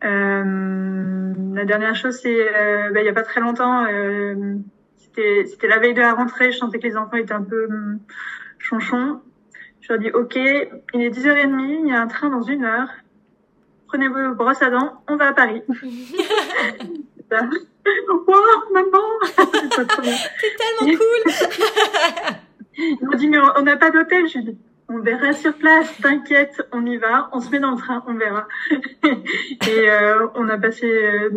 [0.00, 2.52] la dernière chose, c'est
[2.92, 3.84] bah, il y a pas très longtemps,
[4.96, 7.66] c'était c'était la veille de la rentrée, je sentais que les enfants étaient un peu
[7.66, 7.98] hum,
[8.60, 9.20] chonchons
[9.88, 12.90] je leur dis, OK, il est 10h30, il y a un train dans une heure.
[13.86, 15.62] Prenez vos brosses à dents, on va à Paris.
[15.70, 15.78] wow,
[18.74, 19.86] maman C'est
[20.58, 21.32] tellement cool
[22.76, 24.28] Ils m'ont dit, mais on n'a pas d'hôtel.
[24.28, 24.58] Je dis,
[24.90, 28.14] on verra sur place, t'inquiète, on y va, on se met dans le train, on
[28.14, 28.46] verra.
[28.72, 31.30] et euh, on a passé euh,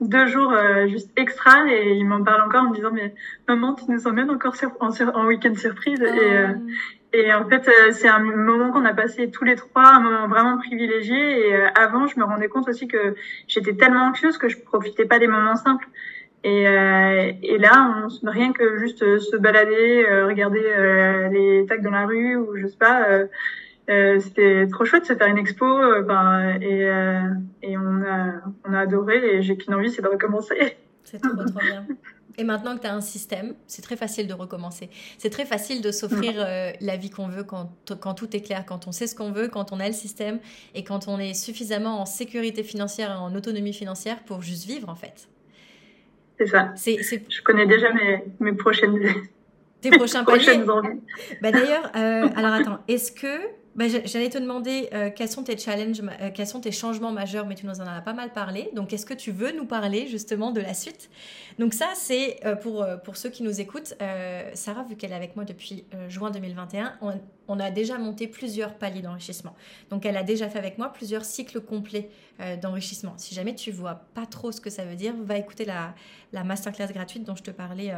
[0.00, 3.14] deux jours euh, juste extra et il m'en parle encore en me disant mais
[3.48, 6.70] maman tu nous emmènes encore sur, en, en week-end surprise et, euh, oh.
[7.16, 10.28] Et en fait, euh, c'est un moment qu'on a passé tous les trois, un moment
[10.28, 11.48] vraiment privilégié.
[11.48, 13.14] Et euh, avant, je me rendais compte aussi que
[13.48, 15.88] j'étais tellement anxieuse que je profitais pas des moments simples.
[16.44, 20.60] Et, euh, et là, on, rien que juste se balader, regarder
[21.32, 23.06] les tags dans la rue ou je sais pas,
[24.20, 25.66] c'était trop chouette de se faire une expo.
[26.02, 26.82] Ben, et,
[27.62, 28.34] et on a
[28.68, 29.36] on a adoré.
[29.36, 30.76] Et j'ai qu'une envie, c'est de recommencer.
[31.02, 31.86] C'est trop trop bien.
[32.38, 34.90] Et maintenant que tu as un système, c'est très facile de recommencer.
[35.18, 37.70] C'est très facile de s'offrir euh, la vie qu'on veut quand,
[38.00, 40.38] quand tout est clair, quand on sait ce qu'on veut, quand on a le système
[40.74, 44.88] et quand on est suffisamment en sécurité financière et en autonomie financière pour juste vivre
[44.88, 45.28] en fait.
[46.38, 46.74] C'est ça.
[46.76, 49.00] Je connais déjà mes, mes prochaines
[49.80, 50.62] tes prochains paliers.
[51.42, 53.40] Bah d'ailleurs, euh, alors attends, est-ce que
[53.76, 57.46] bah, J'allais te demander euh, quels sont tes challenges, euh, quels sont tes changements majeurs,
[57.46, 58.70] mais tu nous en as pas mal parlé.
[58.74, 61.10] Donc, est-ce que tu veux nous parler justement de la suite?
[61.58, 63.94] Donc, ça, c'est euh, pour, pour ceux qui nous écoutent.
[64.54, 66.98] Sarah, vu qu'elle est avec moi depuis juin 2021,
[67.48, 69.54] on, a déjà monté plusieurs paliers d'enrichissement.
[69.90, 72.10] Donc, elle a déjà fait avec moi plusieurs cycles complets
[72.60, 73.14] d'enrichissement.
[73.16, 76.88] Si jamais tu vois pas trop ce que ça veut dire, va écouter la masterclass
[76.92, 77.92] gratuite dont je te parlais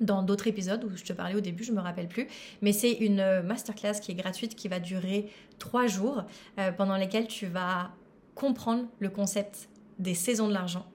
[0.00, 2.26] dans d'autres épisodes où je te parlais au début, je me rappelle plus.
[2.60, 5.28] Mais c'est une euh, masterclass qui est gratuite, qui va durer
[5.58, 6.24] trois jours,
[6.58, 7.90] euh, pendant lesquels tu vas
[8.34, 10.86] comprendre le concept des saisons de l'argent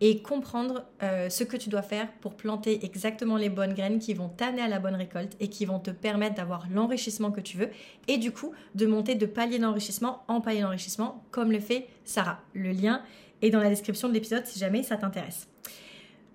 [0.00, 4.12] et comprendre euh, ce que tu dois faire pour planter exactement les bonnes graines qui
[4.14, 7.56] vont t'amener à la bonne récolte et qui vont te permettre d'avoir l'enrichissement que tu
[7.56, 7.70] veux
[8.06, 12.40] et du coup de monter de palier d'enrichissement en palier d'enrichissement comme le fait Sarah.
[12.52, 13.02] Le lien
[13.42, 15.48] est dans la description de l'épisode si jamais ça t'intéresse.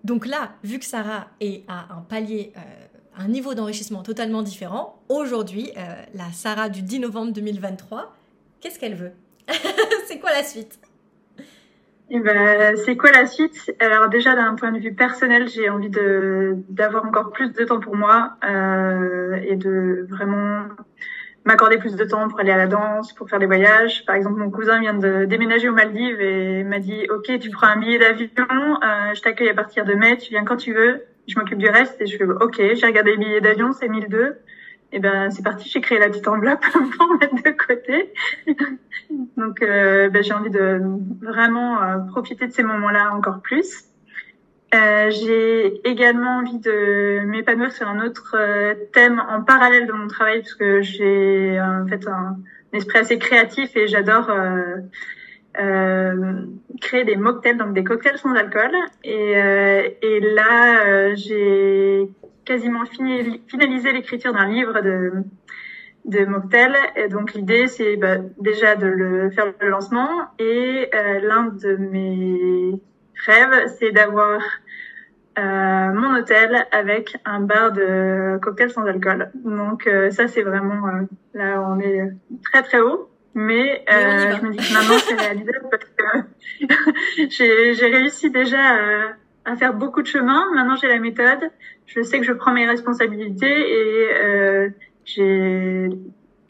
[0.04, 2.60] Donc là, vu que Sarah est à un palier, euh,
[3.18, 5.82] un niveau d'enrichissement totalement différent, aujourd'hui, euh,
[6.14, 8.16] la Sarah du 10 novembre 2023,
[8.60, 9.12] qu'est-ce qu'elle veut
[10.08, 10.80] C'est quoi la suite
[12.14, 13.74] eh ben, c'est quoi la suite?
[13.80, 15.90] Alors déjà d'un point de vue personnel, j'ai envie
[16.68, 20.64] d'avoir encore plus de temps pour moi euh, et de vraiment
[21.46, 24.06] m'accorder plus de temps pour aller à la danse, pour faire des voyages.
[24.06, 27.68] Par exemple, mon cousin vient de déménager aux Maldives et m'a dit OK, tu prends
[27.68, 31.04] un billet d'avion, euh, je t'accueille à partir de mai, tu viens quand tu veux,
[31.28, 34.38] je m'occupe du reste et je fais OK, j'ai regardé les billets d'avion, c'est 1002.
[34.94, 36.66] Et ben c'est parti, j'ai créé la petite enveloppe
[36.98, 38.14] pour mettre de côté.
[39.38, 40.82] Donc euh, ben, j'ai envie de
[41.22, 43.86] vraiment euh, profiter de ces moments-là encore plus.
[44.74, 50.08] Euh, j'ai également envie de m'épanouir sur un autre euh, thème en parallèle de mon
[50.08, 52.38] travail parce que j'ai en fait un,
[52.72, 54.78] esprit assez créatif et j'adore euh,
[55.60, 56.46] euh
[56.80, 58.72] créer des mocktails, donc des cocktails sans alcool.
[59.04, 59.34] Et,
[60.02, 62.08] et là, j'ai
[62.46, 65.12] quasiment finalisé l'écriture d'un livre de
[66.06, 70.10] de donc l'idée, c'est bah, déjà de le faire le lancement.
[70.40, 70.90] Et
[71.22, 72.80] l'un de mes
[73.26, 74.42] rêve, c'est d'avoir
[75.40, 79.32] euh, mon hôtel avec un bar de cocktails sans alcool.
[79.46, 81.02] Donc euh, ça, c'est vraiment euh,
[81.34, 82.12] là, on est
[82.44, 83.10] très très haut.
[83.34, 87.30] Mais euh, je me dis que maintenant c'est réalisable parce que
[87.78, 88.60] j'ai réussi déjà
[89.46, 90.48] à, faire beaucoup de chemin.
[90.54, 91.50] Maintenant j'ai la méthode.
[91.86, 94.74] Je sais que je prends mes responsabilités et
[95.06, 95.88] j'ai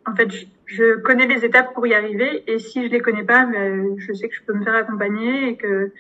[0.08, 0.28] en fait
[0.66, 2.44] je, connais les étapes pour y arriver.
[2.48, 5.50] Et si je les connais pas, ben, je sais que je peux me faire accompagner
[5.50, 5.92] et que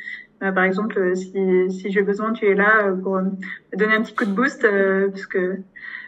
[0.50, 1.32] par exemple, euh, si,
[1.70, 3.32] si j'ai besoin, tu es là euh, pour me
[3.76, 5.60] donner un petit coup de boost, parce que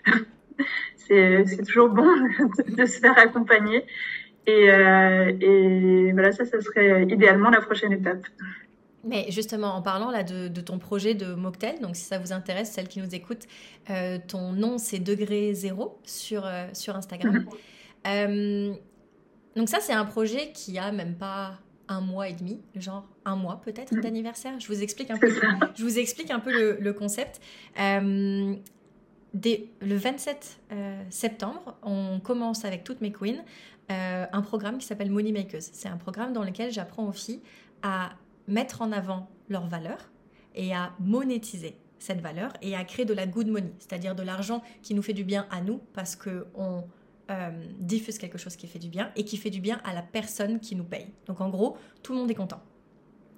[0.96, 2.04] c'est toujours bon
[2.68, 3.86] de, se faire accompagner.
[4.48, 8.26] Et, et voilà, ça, ça serait idéalement la prochaine étape.
[9.06, 12.32] Mais justement, en parlant là de, de, ton projet de mocktail, donc si ça vous
[12.34, 13.48] intéresse, celles qui nous écoutent,
[13.90, 17.46] euh, ton nom c'est degré zéro sur, sur Instagram.
[18.06, 18.76] Mhm.
[19.56, 23.36] donc ça, c'est un projet qui a même pas un mois et demi, genre un
[23.36, 24.02] mois peut-être mm.
[24.02, 24.60] d'anniversaire.
[24.60, 25.30] Je vous explique un peu,
[25.76, 27.42] je vous explique un peu le, concept.
[27.80, 28.56] Euh,
[29.34, 33.44] dès le 27 euh, septembre, on commence avec toutes mes queens
[33.92, 35.62] euh, un programme qui s'appelle Money Makers.
[35.62, 37.42] C'est un programme dans lequel j'apprends aux filles
[37.82, 38.12] à
[38.48, 40.10] mettre en avant leurs valeurs
[40.56, 44.62] et à monétiser cette valeur et à créer de la good money, c'est-à-dire de l'argent
[44.82, 46.84] qui nous fait du bien à nous parce que on
[47.32, 50.02] euh, diffuse quelque chose qui fait du bien et qui fait du bien à la
[50.02, 51.08] personne qui nous paye.
[51.26, 52.62] Donc en gros, tout le monde est content.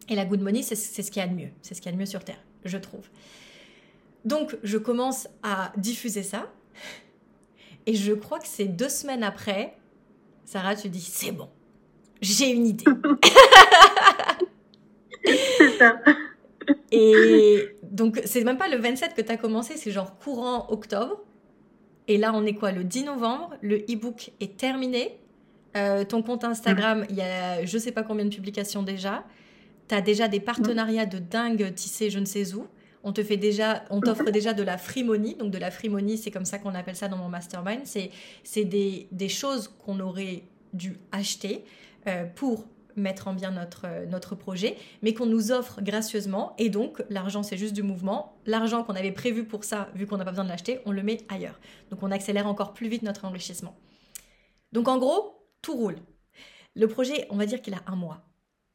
[0.09, 1.49] Et la good money, c'est ce qu'il y a de mieux.
[1.61, 3.07] C'est ce qu'il y a de mieux sur Terre, je trouve.
[4.23, 6.51] Donc je commence à diffuser ça.
[7.85, 9.77] Et je crois que c'est deux semaines après,
[10.45, 11.49] Sarah, tu dis, c'est bon,
[12.21, 12.85] j'ai une idée.
[15.23, 15.99] c'est ça.
[16.91, 21.21] Et donc, c'est même pas le 27 que tu as commencé, c'est genre courant octobre.
[22.07, 25.19] Et là, on est quoi Le 10 novembre, le e-book est terminé.
[25.75, 29.23] Euh, ton compte Instagram, il y a je sais pas combien de publications déjà.
[29.87, 32.67] Tu as déjà des partenariats de dingue tissés je ne sais où.
[33.03, 35.35] On te fait déjà, on t'offre déjà de la free money.
[35.35, 37.81] Donc de la free money, c'est comme ça qu'on appelle ça dans mon mastermind.
[37.85, 40.43] C'est des, des choses qu'on aurait
[40.73, 41.63] dû acheter
[42.07, 46.53] euh, pour mettre en bien notre, euh, notre projet, mais qu'on nous offre gracieusement.
[46.57, 48.37] Et donc, l'argent, c'est juste du mouvement.
[48.45, 51.03] L'argent qu'on avait prévu pour ça, vu qu'on n'a pas besoin de l'acheter, on le
[51.03, 51.59] met ailleurs.
[51.91, 53.75] Donc, on accélère encore plus vite notre enrichissement.
[54.71, 55.97] Donc, en gros, tout roule.
[56.75, 58.21] Le projet, on va dire qu'il a un mois.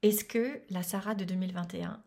[0.02, 2.02] Est-ce que la Sarah de 2021,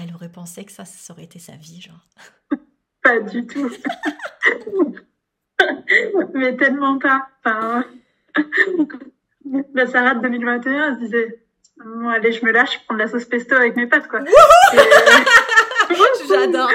[0.00, 2.06] elle aurait pensé que ça, ça aurait été sa vie, genre?
[3.02, 3.70] Pas du tout.
[6.34, 7.28] mais tellement pas.
[7.44, 7.84] Enfin
[9.74, 11.42] la Sarah de 2021, elle se disait
[11.84, 14.20] bon, allez, je me lâche, je prends de la sauce pesto avec mes pâtes, quoi.
[14.20, 14.24] Euh,
[16.28, 16.70] J'adore.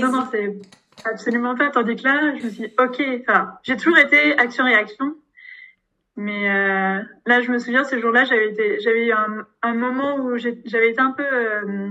[0.00, 0.56] non, non, c'est
[1.04, 1.70] absolument pas.
[1.70, 5.14] Tandis que là, je me suis dit, ok, enfin, j'ai toujours été action-réaction.
[6.16, 10.16] Mais euh, là, je me souviens, ce jour-là, j'avais été, j'avais eu un, un, moment
[10.16, 11.90] où j'avais été un peu euh,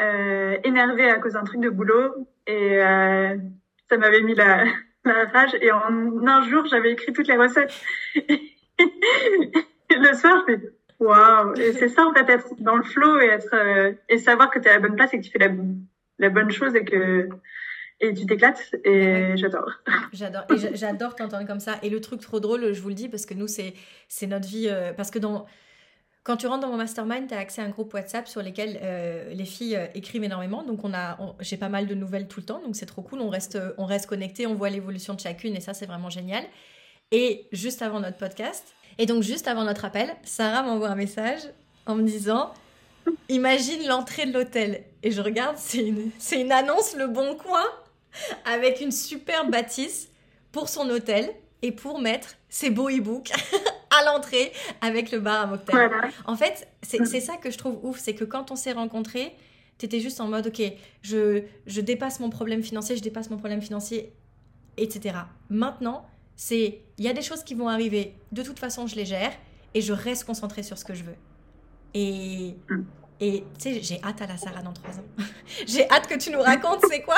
[0.00, 3.36] euh, énervée à cause d'un truc de boulot et euh,
[3.88, 4.64] ça m'avait mis la,
[5.04, 5.54] la rage.
[5.60, 7.74] Et en un jour, j'avais écrit toutes les recettes.
[8.14, 8.56] et
[9.90, 10.60] le soir, je fais
[10.98, 11.54] waouh.
[11.54, 14.58] Et c'est ça en fait, être dans le flow et être euh, et savoir que
[14.58, 15.50] tu es à la bonne place et que tu fais la,
[16.18, 17.28] la bonne chose et que
[18.02, 19.70] et tu t'éclates et j'adore.
[20.12, 21.78] J'adore et j'adore t'entendre comme ça.
[21.82, 23.74] Et le truc trop drôle, je vous le dis parce que nous c'est
[24.08, 25.46] c'est notre vie euh, parce que dans
[26.24, 28.78] quand tu rentres dans mon mastermind, tu as accès à un groupe WhatsApp sur lequel
[28.82, 30.62] euh, les filles euh, écrivent énormément.
[30.62, 32.62] Donc, on a, j'ai pas mal de nouvelles tout le temps.
[32.62, 33.20] Donc, c'est trop cool.
[33.20, 36.44] On reste, on reste connecté, on voit l'évolution de chacune et ça, c'est vraiment génial.
[37.10, 41.40] Et juste avant notre podcast, et donc juste avant notre appel, Sarah m'envoie un message
[41.86, 42.52] en me disant
[43.28, 44.84] Imagine l'entrée de l'hôtel.
[45.02, 47.64] Et je regarde, c'est une, c'est une annonce Le Bon Coin
[48.44, 50.08] avec une super bâtisse
[50.50, 51.30] pour son hôtel
[51.62, 53.32] et pour mettre ses beaux e-books
[53.90, 55.90] à l'entrée avec le bar à mocktail.
[56.26, 59.34] En fait, c'est ça que je trouve ouf, c'est que quand on s'est rencontrés,
[59.78, 60.62] tu étais juste en mode, ok,
[61.02, 64.12] je, je dépasse mon problème financier, je dépasse mon problème financier
[64.76, 65.16] etc.
[65.50, 69.04] Maintenant, c'est il y a des choses qui vont arriver, de toute façon, je les
[69.04, 69.32] gère
[69.74, 71.16] et je reste concentrée sur ce que je veux.
[71.94, 72.84] Et, mm.
[73.20, 75.04] et tu sais, j'ai hâte à la Sarah dans trois ans.
[75.66, 77.16] j'ai hâte que tu nous racontes c'est quoi?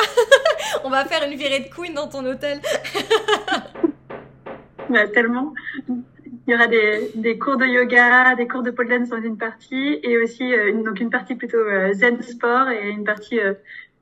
[0.87, 2.61] On va faire une virée de queen dans ton hôtel.
[4.91, 5.55] bah, tellement.
[5.89, 9.39] Il y aura des, des, cours de yoga, des cours de pole dance dans une
[9.39, 13.41] partie et aussi euh, une, donc une partie plutôt euh, zen sport et une partie
[13.41, 13.55] euh,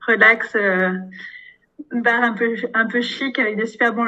[0.05, 0.57] relax
[2.01, 4.05] bar un peu un peu chic avec des super bons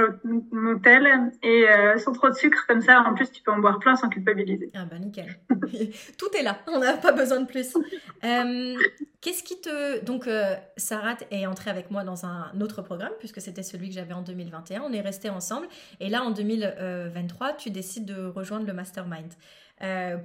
[0.52, 3.80] motels et euh, sans trop de sucre comme ça en plus tu peux en boire
[3.80, 4.72] plein sans culpabiliser.
[4.74, 5.38] Ah bah nickel.
[6.18, 7.76] Tout est là, on n'a pas besoin de plus.
[8.24, 8.76] Euh,
[9.22, 13.42] qu'est-ce qui te donc euh, Sarah est entrée avec moi dans un autre programme puisque
[13.42, 15.68] c'était celui que j'avais en 2021, on est restés ensemble
[16.00, 19.32] et là en 2023 tu décides de rejoindre le mastermind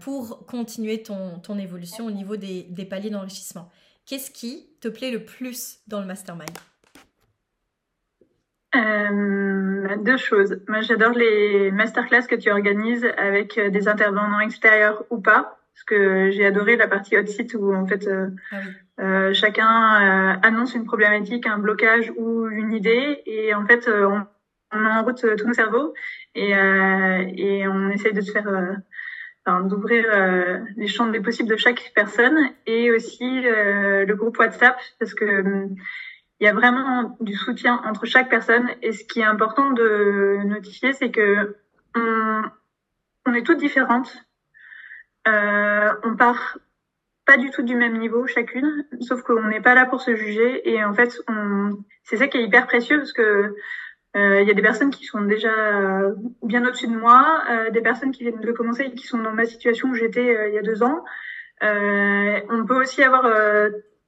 [0.00, 3.68] pour continuer ton, ton évolution au niveau des, des paliers d'enrichissement.
[4.06, 6.50] Qu'est-ce qui te plaît le plus dans le mastermind?
[8.76, 10.60] Euh, deux choses.
[10.68, 15.84] Moi, j'adore les masterclass que tu organises avec euh, des intervenants extérieurs ou pas, parce
[15.84, 18.56] que j'ai adoré la partie hot site où en fait euh, ah
[19.00, 19.66] euh chacun
[20.42, 24.22] annonce une problématique, un blocage ou une idée, et en fait on,
[24.72, 25.94] on met en route tous nos cerveaux
[26.34, 28.48] et, et on essaye de se faire
[29.46, 30.04] Enfin, d'ouvrir
[30.76, 35.66] les champs des possibles de chaque personne et aussi le groupe WhatsApp parce que
[36.40, 38.68] il y a vraiment du soutien entre chaque personne.
[38.82, 41.56] Et ce qui est important de notifier, c'est que
[41.94, 44.24] on, est toutes différentes.
[45.28, 46.58] Euh, on part
[47.26, 50.68] pas du tout du même niveau chacune, sauf qu'on n'est pas là pour se juger.
[50.68, 51.16] Et en fait,
[52.04, 53.54] c'est ça qui est hyper précieux parce que
[54.16, 55.52] euh, il y a des personnes qui sont déjà
[56.42, 59.32] bien au-dessus de moi, euh, des personnes qui viennent de commencer et qui sont dans
[59.32, 61.04] ma situation où j'étais euh, il y a deux ans.
[61.62, 63.24] Euh, on peut aussi avoir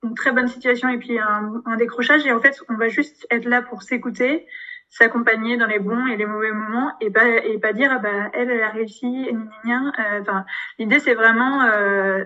[0.03, 2.27] une très bonne situation et puis un, un, décrochage.
[2.27, 4.47] Et en fait, on va juste être là pour s'écouter,
[4.89, 8.31] s'accompagner dans les bons et les mauvais moments et pas et pas dire ah bah
[8.35, 10.45] elle elle a réussi euh, Enfin,
[10.79, 12.25] l'idée c'est vraiment euh,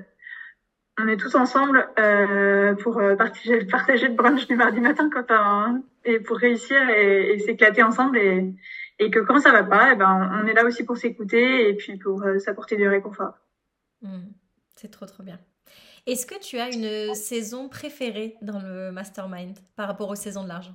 [0.99, 5.83] on est tous ensemble euh, pour euh, partager partager le brunch du mardi matin quand
[6.05, 8.55] et pour réussir et, et s'éclater ensemble et
[8.99, 11.69] et que quand ça va pas, et eh ben on est là aussi pour s'écouter
[11.69, 13.35] et puis pour euh, s'apporter du réconfort.
[14.03, 14.29] Mmh.
[14.75, 15.39] C'est trop trop bien.
[16.07, 20.49] Est-ce que tu as une saison préférée dans le mastermind par rapport aux saisons de
[20.49, 20.75] l'argent?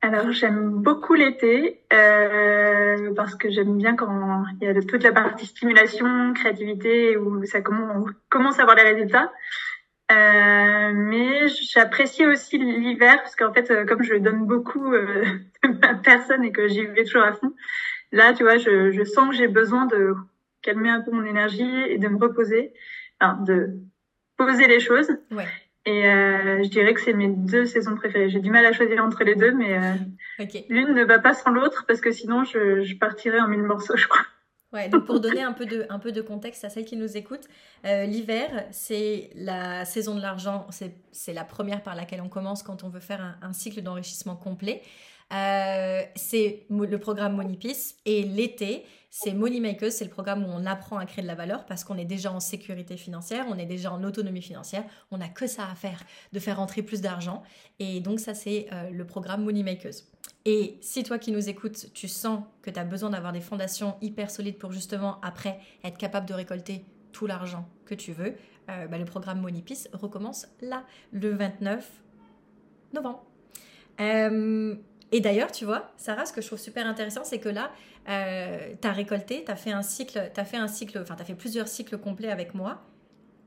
[0.00, 5.12] Alors j'aime beaucoup l'été euh, parce que j'aime bien quand il y a toute la
[5.12, 9.30] partie stimulation, créativité où ça commence à avoir les résultats.
[10.10, 15.24] Euh, mais j'apprécie aussi l'hiver parce qu'en fait euh, comme je donne beaucoup euh,
[15.64, 17.54] de ma personne et que j'y vais toujours à fond,
[18.10, 20.14] là tu vois je, je sens que j'ai besoin de
[20.62, 22.72] calmer un peu mon énergie et de me reposer
[23.46, 23.80] de
[24.36, 25.08] poser les choses.
[25.84, 28.30] Et euh, je dirais que c'est mes deux saisons préférées.
[28.30, 31.50] J'ai du mal à choisir entre les deux, mais euh, l'une ne va pas sans
[31.50, 34.24] l'autre parce que sinon je, je, partirais en mille morceaux, je crois.
[34.72, 37.16] Ouais, donc pour donner un peu de, un peu de contexte à celles qui nous
[37.16, 37.46] écoutent,
[37.84, 42.82] euh, l'hiver, c'est la saison de l'argent, c'est la première par laquelle on commence quand
[42.82, 44.82] on veut faire un, un cycle d'enrichissement complet.
[45.32, 50.64] Euh, c'est le programme Moneypiece et l'été, c'est Money Makers, c'est le programme où on
[50.64, 53.66] apprend à créer de la valeur parce qu'on est déjà en sécurité financière, on est
[53.66, 57.42] déjà en autonomie financière, on n'a que ça à faire, de faire rentrer plus d'argent.
[57.78, 60.06] Et donc ça, c'est euh, le programme Money Makers.
[60.46, 63.96] Et si toi qui nous écoutes, tu sens que tu as besoin d'avoir des fondations
[64.00, 68.34] hyper solides pour justement après être capable de récolter tout l'argent que tu veux,
[68.70, 71.86] euh, bah, le programme Moneypiece recommence là, le 29
[72.94, 73.26] novembre.
[74.00, 74.74] Euh,
[75.14, 77.70] et d'ailleurs, tu vois, Sarah, ce que je trouve super intéressant, c'est que là,
[78.08, 81.14] euh, tu as récolté, tu as fait un cycle, tu as fait un cycle, enfin,
[81.16, 82.82] tu as fait plusieurs cycles complets avec moi.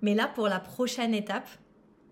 [0.01, 1.47] Mais là, pour la prochaine étape,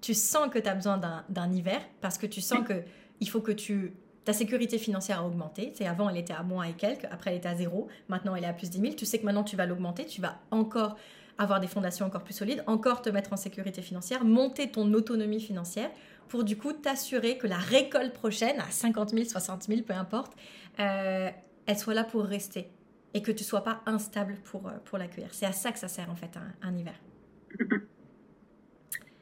[0.02, 2.84] tu sens que tu as besoin d'un hiver parce que tu sens que
[3.20, 3.94] il faut que tu
[4.26, 5.74] ta sécurité financière a augmenté.
[5.76, 7.06] C'est avant, elle était à moins et quelques.
[7.12, 7.90] Après, elle était à zéro.
[8.08, 8.94] Maintenant, elle est à plus 10 000.
[8.94, 10.06] Tu sais que maintenant, tu vas l'augmenter.
[10.06, 10.96] Tu vas encore
[11.38, 15.42] avoir des fondations encore plus solides, encore te mettre en sécurité financière, monter ton autonomie
[15.42, 15.90] financière
[16.28, 20.34] pour du coup t'assurer que la récolte prochaine, à 50 000, 60 000, peu importe,
[20.80, 21.30] euh,
[21.66, 22.68] elle soit là pour rester
[23.14, 25.30] et que tu sois pas instable pour, euh, pour l'accueillir.
[25.32, 26.94] C'est à ça que ça sert en fait un, hiver.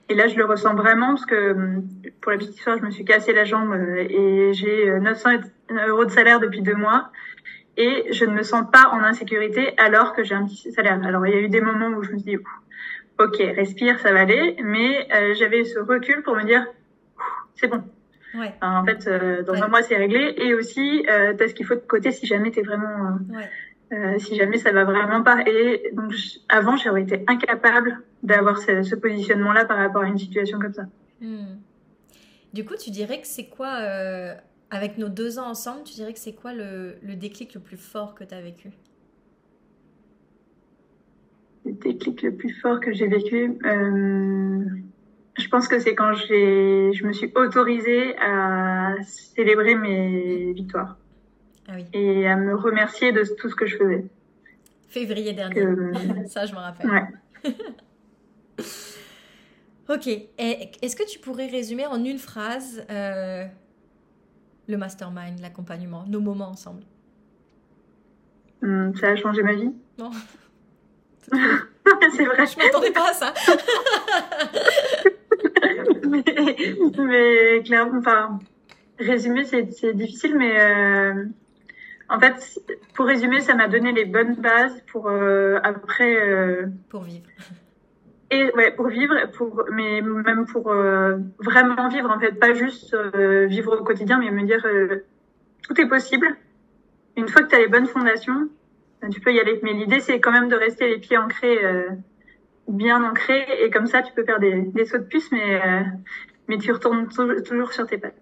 [0.10, 1.89] Et là, je le ressens vraiment parce que hum,
[2.22, 5.30] pour la petite histoire, je me suis cassé la jambe euh, et j'ai 900
[5.88, 7.12] euros de salaire depuis deux mois
[7.78, 11.00] et je ne me sens pas en insécurité alors que j'ai un petit salaire.
[11.04, 12.44] Alors, il y a eu des moments où je me suis dit,
[13.18, 16.66] ok, respire, ça va aller, mais j'avais ce recul pour me dire,
[17.56, 17.82] c'est bon.
[18.34, 18.54] Ouais.
[18.62, 20.34] en fait, euh, dans un mois, c'est réglé.
[20.38, 23.42] Et aussi, euh, tu as ce qu'il faut de côté si jamais t'es vraiment, euh,
[23.94, 25.42] euh, si jamais ça va vraiment pas.
[25.46, 26.14] Et donc,
[26.50, 30.86] avant, j'aurais été incapable d'avoir ce, ce positionnement-là par rapport à une situation comme ça.
[31.20, 31.58] Hmm.
[32.54, 33.72] Du coup, tu dirais que c'est quoi
[34.70, 37.78] Avec nos deux ans ensemble, tu dirais que c'est quoi le, le, déclic le plus
[37.78, 38.70] fort que tu as vécu?
[41.66, 43.58] Le déclic le plus fort que j'ai vécu,
[45.38, 50.98] je pense que c'est quand j'ai, je me suis autorisée à célébrer mes victoires.
[51.68, 51.86] Ah oui.
[51.94, 54.06] Et à me remercier de tout ce que je faisais.
[54.90, 55.66] Février dernier.
[56.28, 56.90] Ça, je me rappelle.
[56.90, 57.56] Ouais.
[59.90, 60.08] ok.
[60.38, 63.46] Est-ce que tu pourrais résumer en une phrase euh,
[64.68, 66.84] le mastermind, l'accompagnement, nos moments ensemble?
[68.62, 70.12] Hmm, Ça a changé ma vie Non.
[71.32, 72.46] c'est vrai.
[72.46, 73.34] Je m'attendais pas à ça.
[76.12, 78.39] Mais, clairement, enfin,
[78.99, 81.26] résumer, c'est difficile, mais euh,
[82.09, 82.59] en fait,
[82.93, 86.16] pour résumer, ça m'a donné les bonnes bases pour euh, après.
[86.16, 87.26] Euh, pour vivre.
[88.34, 90.72] Et ouais, pour vivre, pour mais même pour
[91.39, 92.95] vraiment vivre en fait, pas juste
[93.49, 94.66] vivre au quotidien, mais me dire
[95.64, 96.28] tout est possible.
[97.18, 98.47] Une fois que tu as les bonnes fondations,
[99.01, 99.59] ben, tu peux y aller.
[99.64, 101.59] Mais l'idée, c'est quand même de rester les pieds ancrés
[102.72, 105.84] bien ancré et comme ça tu peux faire des, des sauts de puce mais euh,
[106.47, 107.07] mais tu retournes
[107.45, 108.22] toujours sur tes pattes.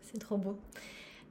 [0.00, 0.58] C'est trop beau.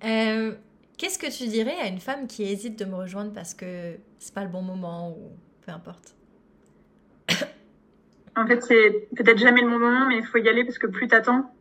[0.05, 0.53] Euh,
[0.97, 4.33] qu'est-ce que tu dirais à une femme qui hésite de me rejoindre parce que c'est
[4.33, 5.31] pas le bon moment ou
[5.65, 6.15] peu importe?
[8.35, 10.87] En fait, c'est peut-être jamais le bon moment, mais il faut y aller parce que
[10.87, 11.51] plus t'attends,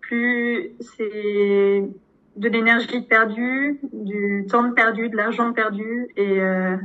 [0.00, 1.82] plus c'est
[2.36, 6.76] de l'énergie perdue, du temps perdu, de l'argent perdu et euh,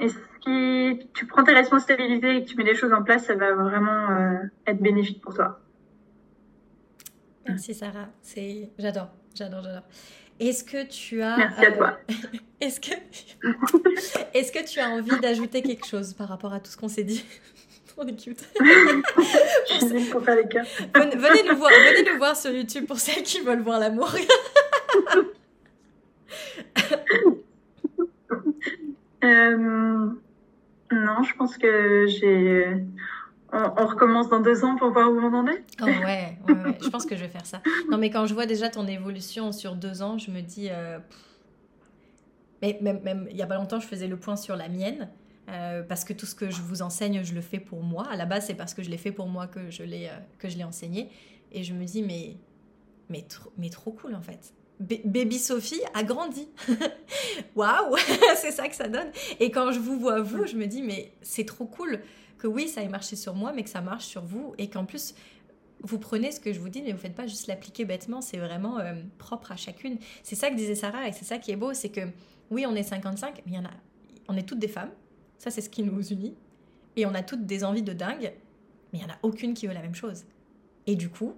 [0.00, 0.08] et
[0.44, 3.52] si tu prends tes responsabilités et que tu mets les choses en place, ça va
[3.52, 5.60] vraiment euh, être bénéfique pour toi.
[7.46, 9.84] Merci Sarah, c'est j'adore, j'adore, j'adore.
[10.38, 11.98] Est-ce que tu as Merci à toi.
[12.10, 12.14] Euh,
[12.60, 12.92] est-ce que
[14.34, 17.04] est-ce que tu as envie d'ajouter quelque chose par rapport à tout ce qu'on s'est
[17.04, 17.24] dit?
[18.00, 18.46] On est cute.
[20.12, 20.66] pour faire les cœurs.
[20.94, 24.14] Venez nous voir, venez nous voir sur YouTube pour celles qui veulent voir l'amour.
[29.24, 30.10] Euh,
[30.92, 32.84] non, je pense que j'ai.
[33.52, 35.64] On, recommence dans deux ans pour voir où on en est.
[35.80, 37.62] Oh ouais, ouais, je pense que je vais faire ça.
[37.90, 40.68] Non, mais quand je vois déjà ton évolution sur deux ans, je me dis.
[40.70, 40.98] Euh,
[42.60, 45.08] mais même, même il y a pas longtemps, je faisais le point sur la mienne.
[45.48, 48.06] Euh, parce que tout ce que je vous enseigne, je le fais pour moi.
[48.10, 50.48] À la base, c'est parce que je l'ai fait pour moi que je l'ai que
[50.50, 51.10] je l'ai enseigné.
[51.52, 52.36] Et je me dis, mais,
[53.08, 53.26] mais,
[53.56, 54.52] mais trop cool en fait.
[54.80, 56.48] Baby Sophie a grandi.
[57.56, 57.96] Waouh,
[58.36, 59.10] c'est ça que ça donne.
[59.40, 62.00] Et quand je vous vois vous, je me dis mais c'est trop cool
[62.38, 64.84] que oui, ça ait marché sur moi, mais que ça marche sur vous et qu'en
[64.84, 65.14] plus
[65.82, 68.38] vous prenez ce que je vous dis, mais vous faites pas juste l'appliquer bêtement, c'est
[68.38, 69.98] vraiment euh, propre à chacune.
[70.22, 72.00] C'est ça que disait Sarah et c'est ça qui est beau, c'est que
[72.50, 73.70] oui, on est 55, mais il y en a,
[74.28, 74.90] on est toutes des femmes.
[75.38, 76.34] Ça, c'est ce qui nous unit.
[76.96, 78.32] Et on a toutes des envies de dingue,
[78.92, 80.24] mais il y en a aucune qui veut la même chose.
[80.86, 81.34] Et du coup,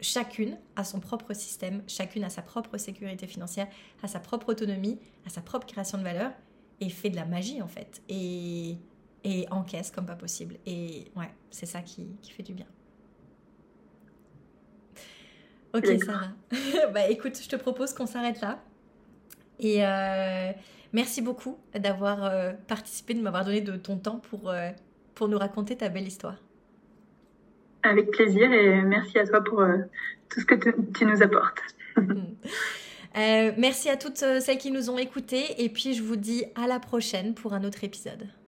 [0.00, 3.68] chacune a son propre système, chacune a sa propre sécurité financière,
[4.02, 6.32] a sa propre autonomie, a sa propre création de valeur
[6.80, 8.02] et fait de la magie en fait.
[8.08, 8.76] Et,
[9.24, 10.56] et encaisse comme pas possible.
[10.66, 12.66] Et ouais, c'est ça qui, fait du bien.
[15.72, 16.28] Ok Sarah.
[16.92, 18.62] bah écoute, je te propose qu'on s'arrête là.
[19.58, 20.52] Et euh,
[20.92, 24.70] merci beaucoup d'avoir euh, participé, de m'avoir donné de ton temps pour, euh,
[25.14, 26.36] pour nous raconter ta belle histoire.
[27.84, 29.76] Avec plaisir et merci à toi pour euh,
[30.30, 30.54] tout ce que
[30.94, 31.60] tu nous apportes.
[33.16, 36.46] Euh, merci à toutes euh, celles qui nous ont écoutés et puis je vous dis
[36.56, 38.26] à la prochaine pour un autre épisode.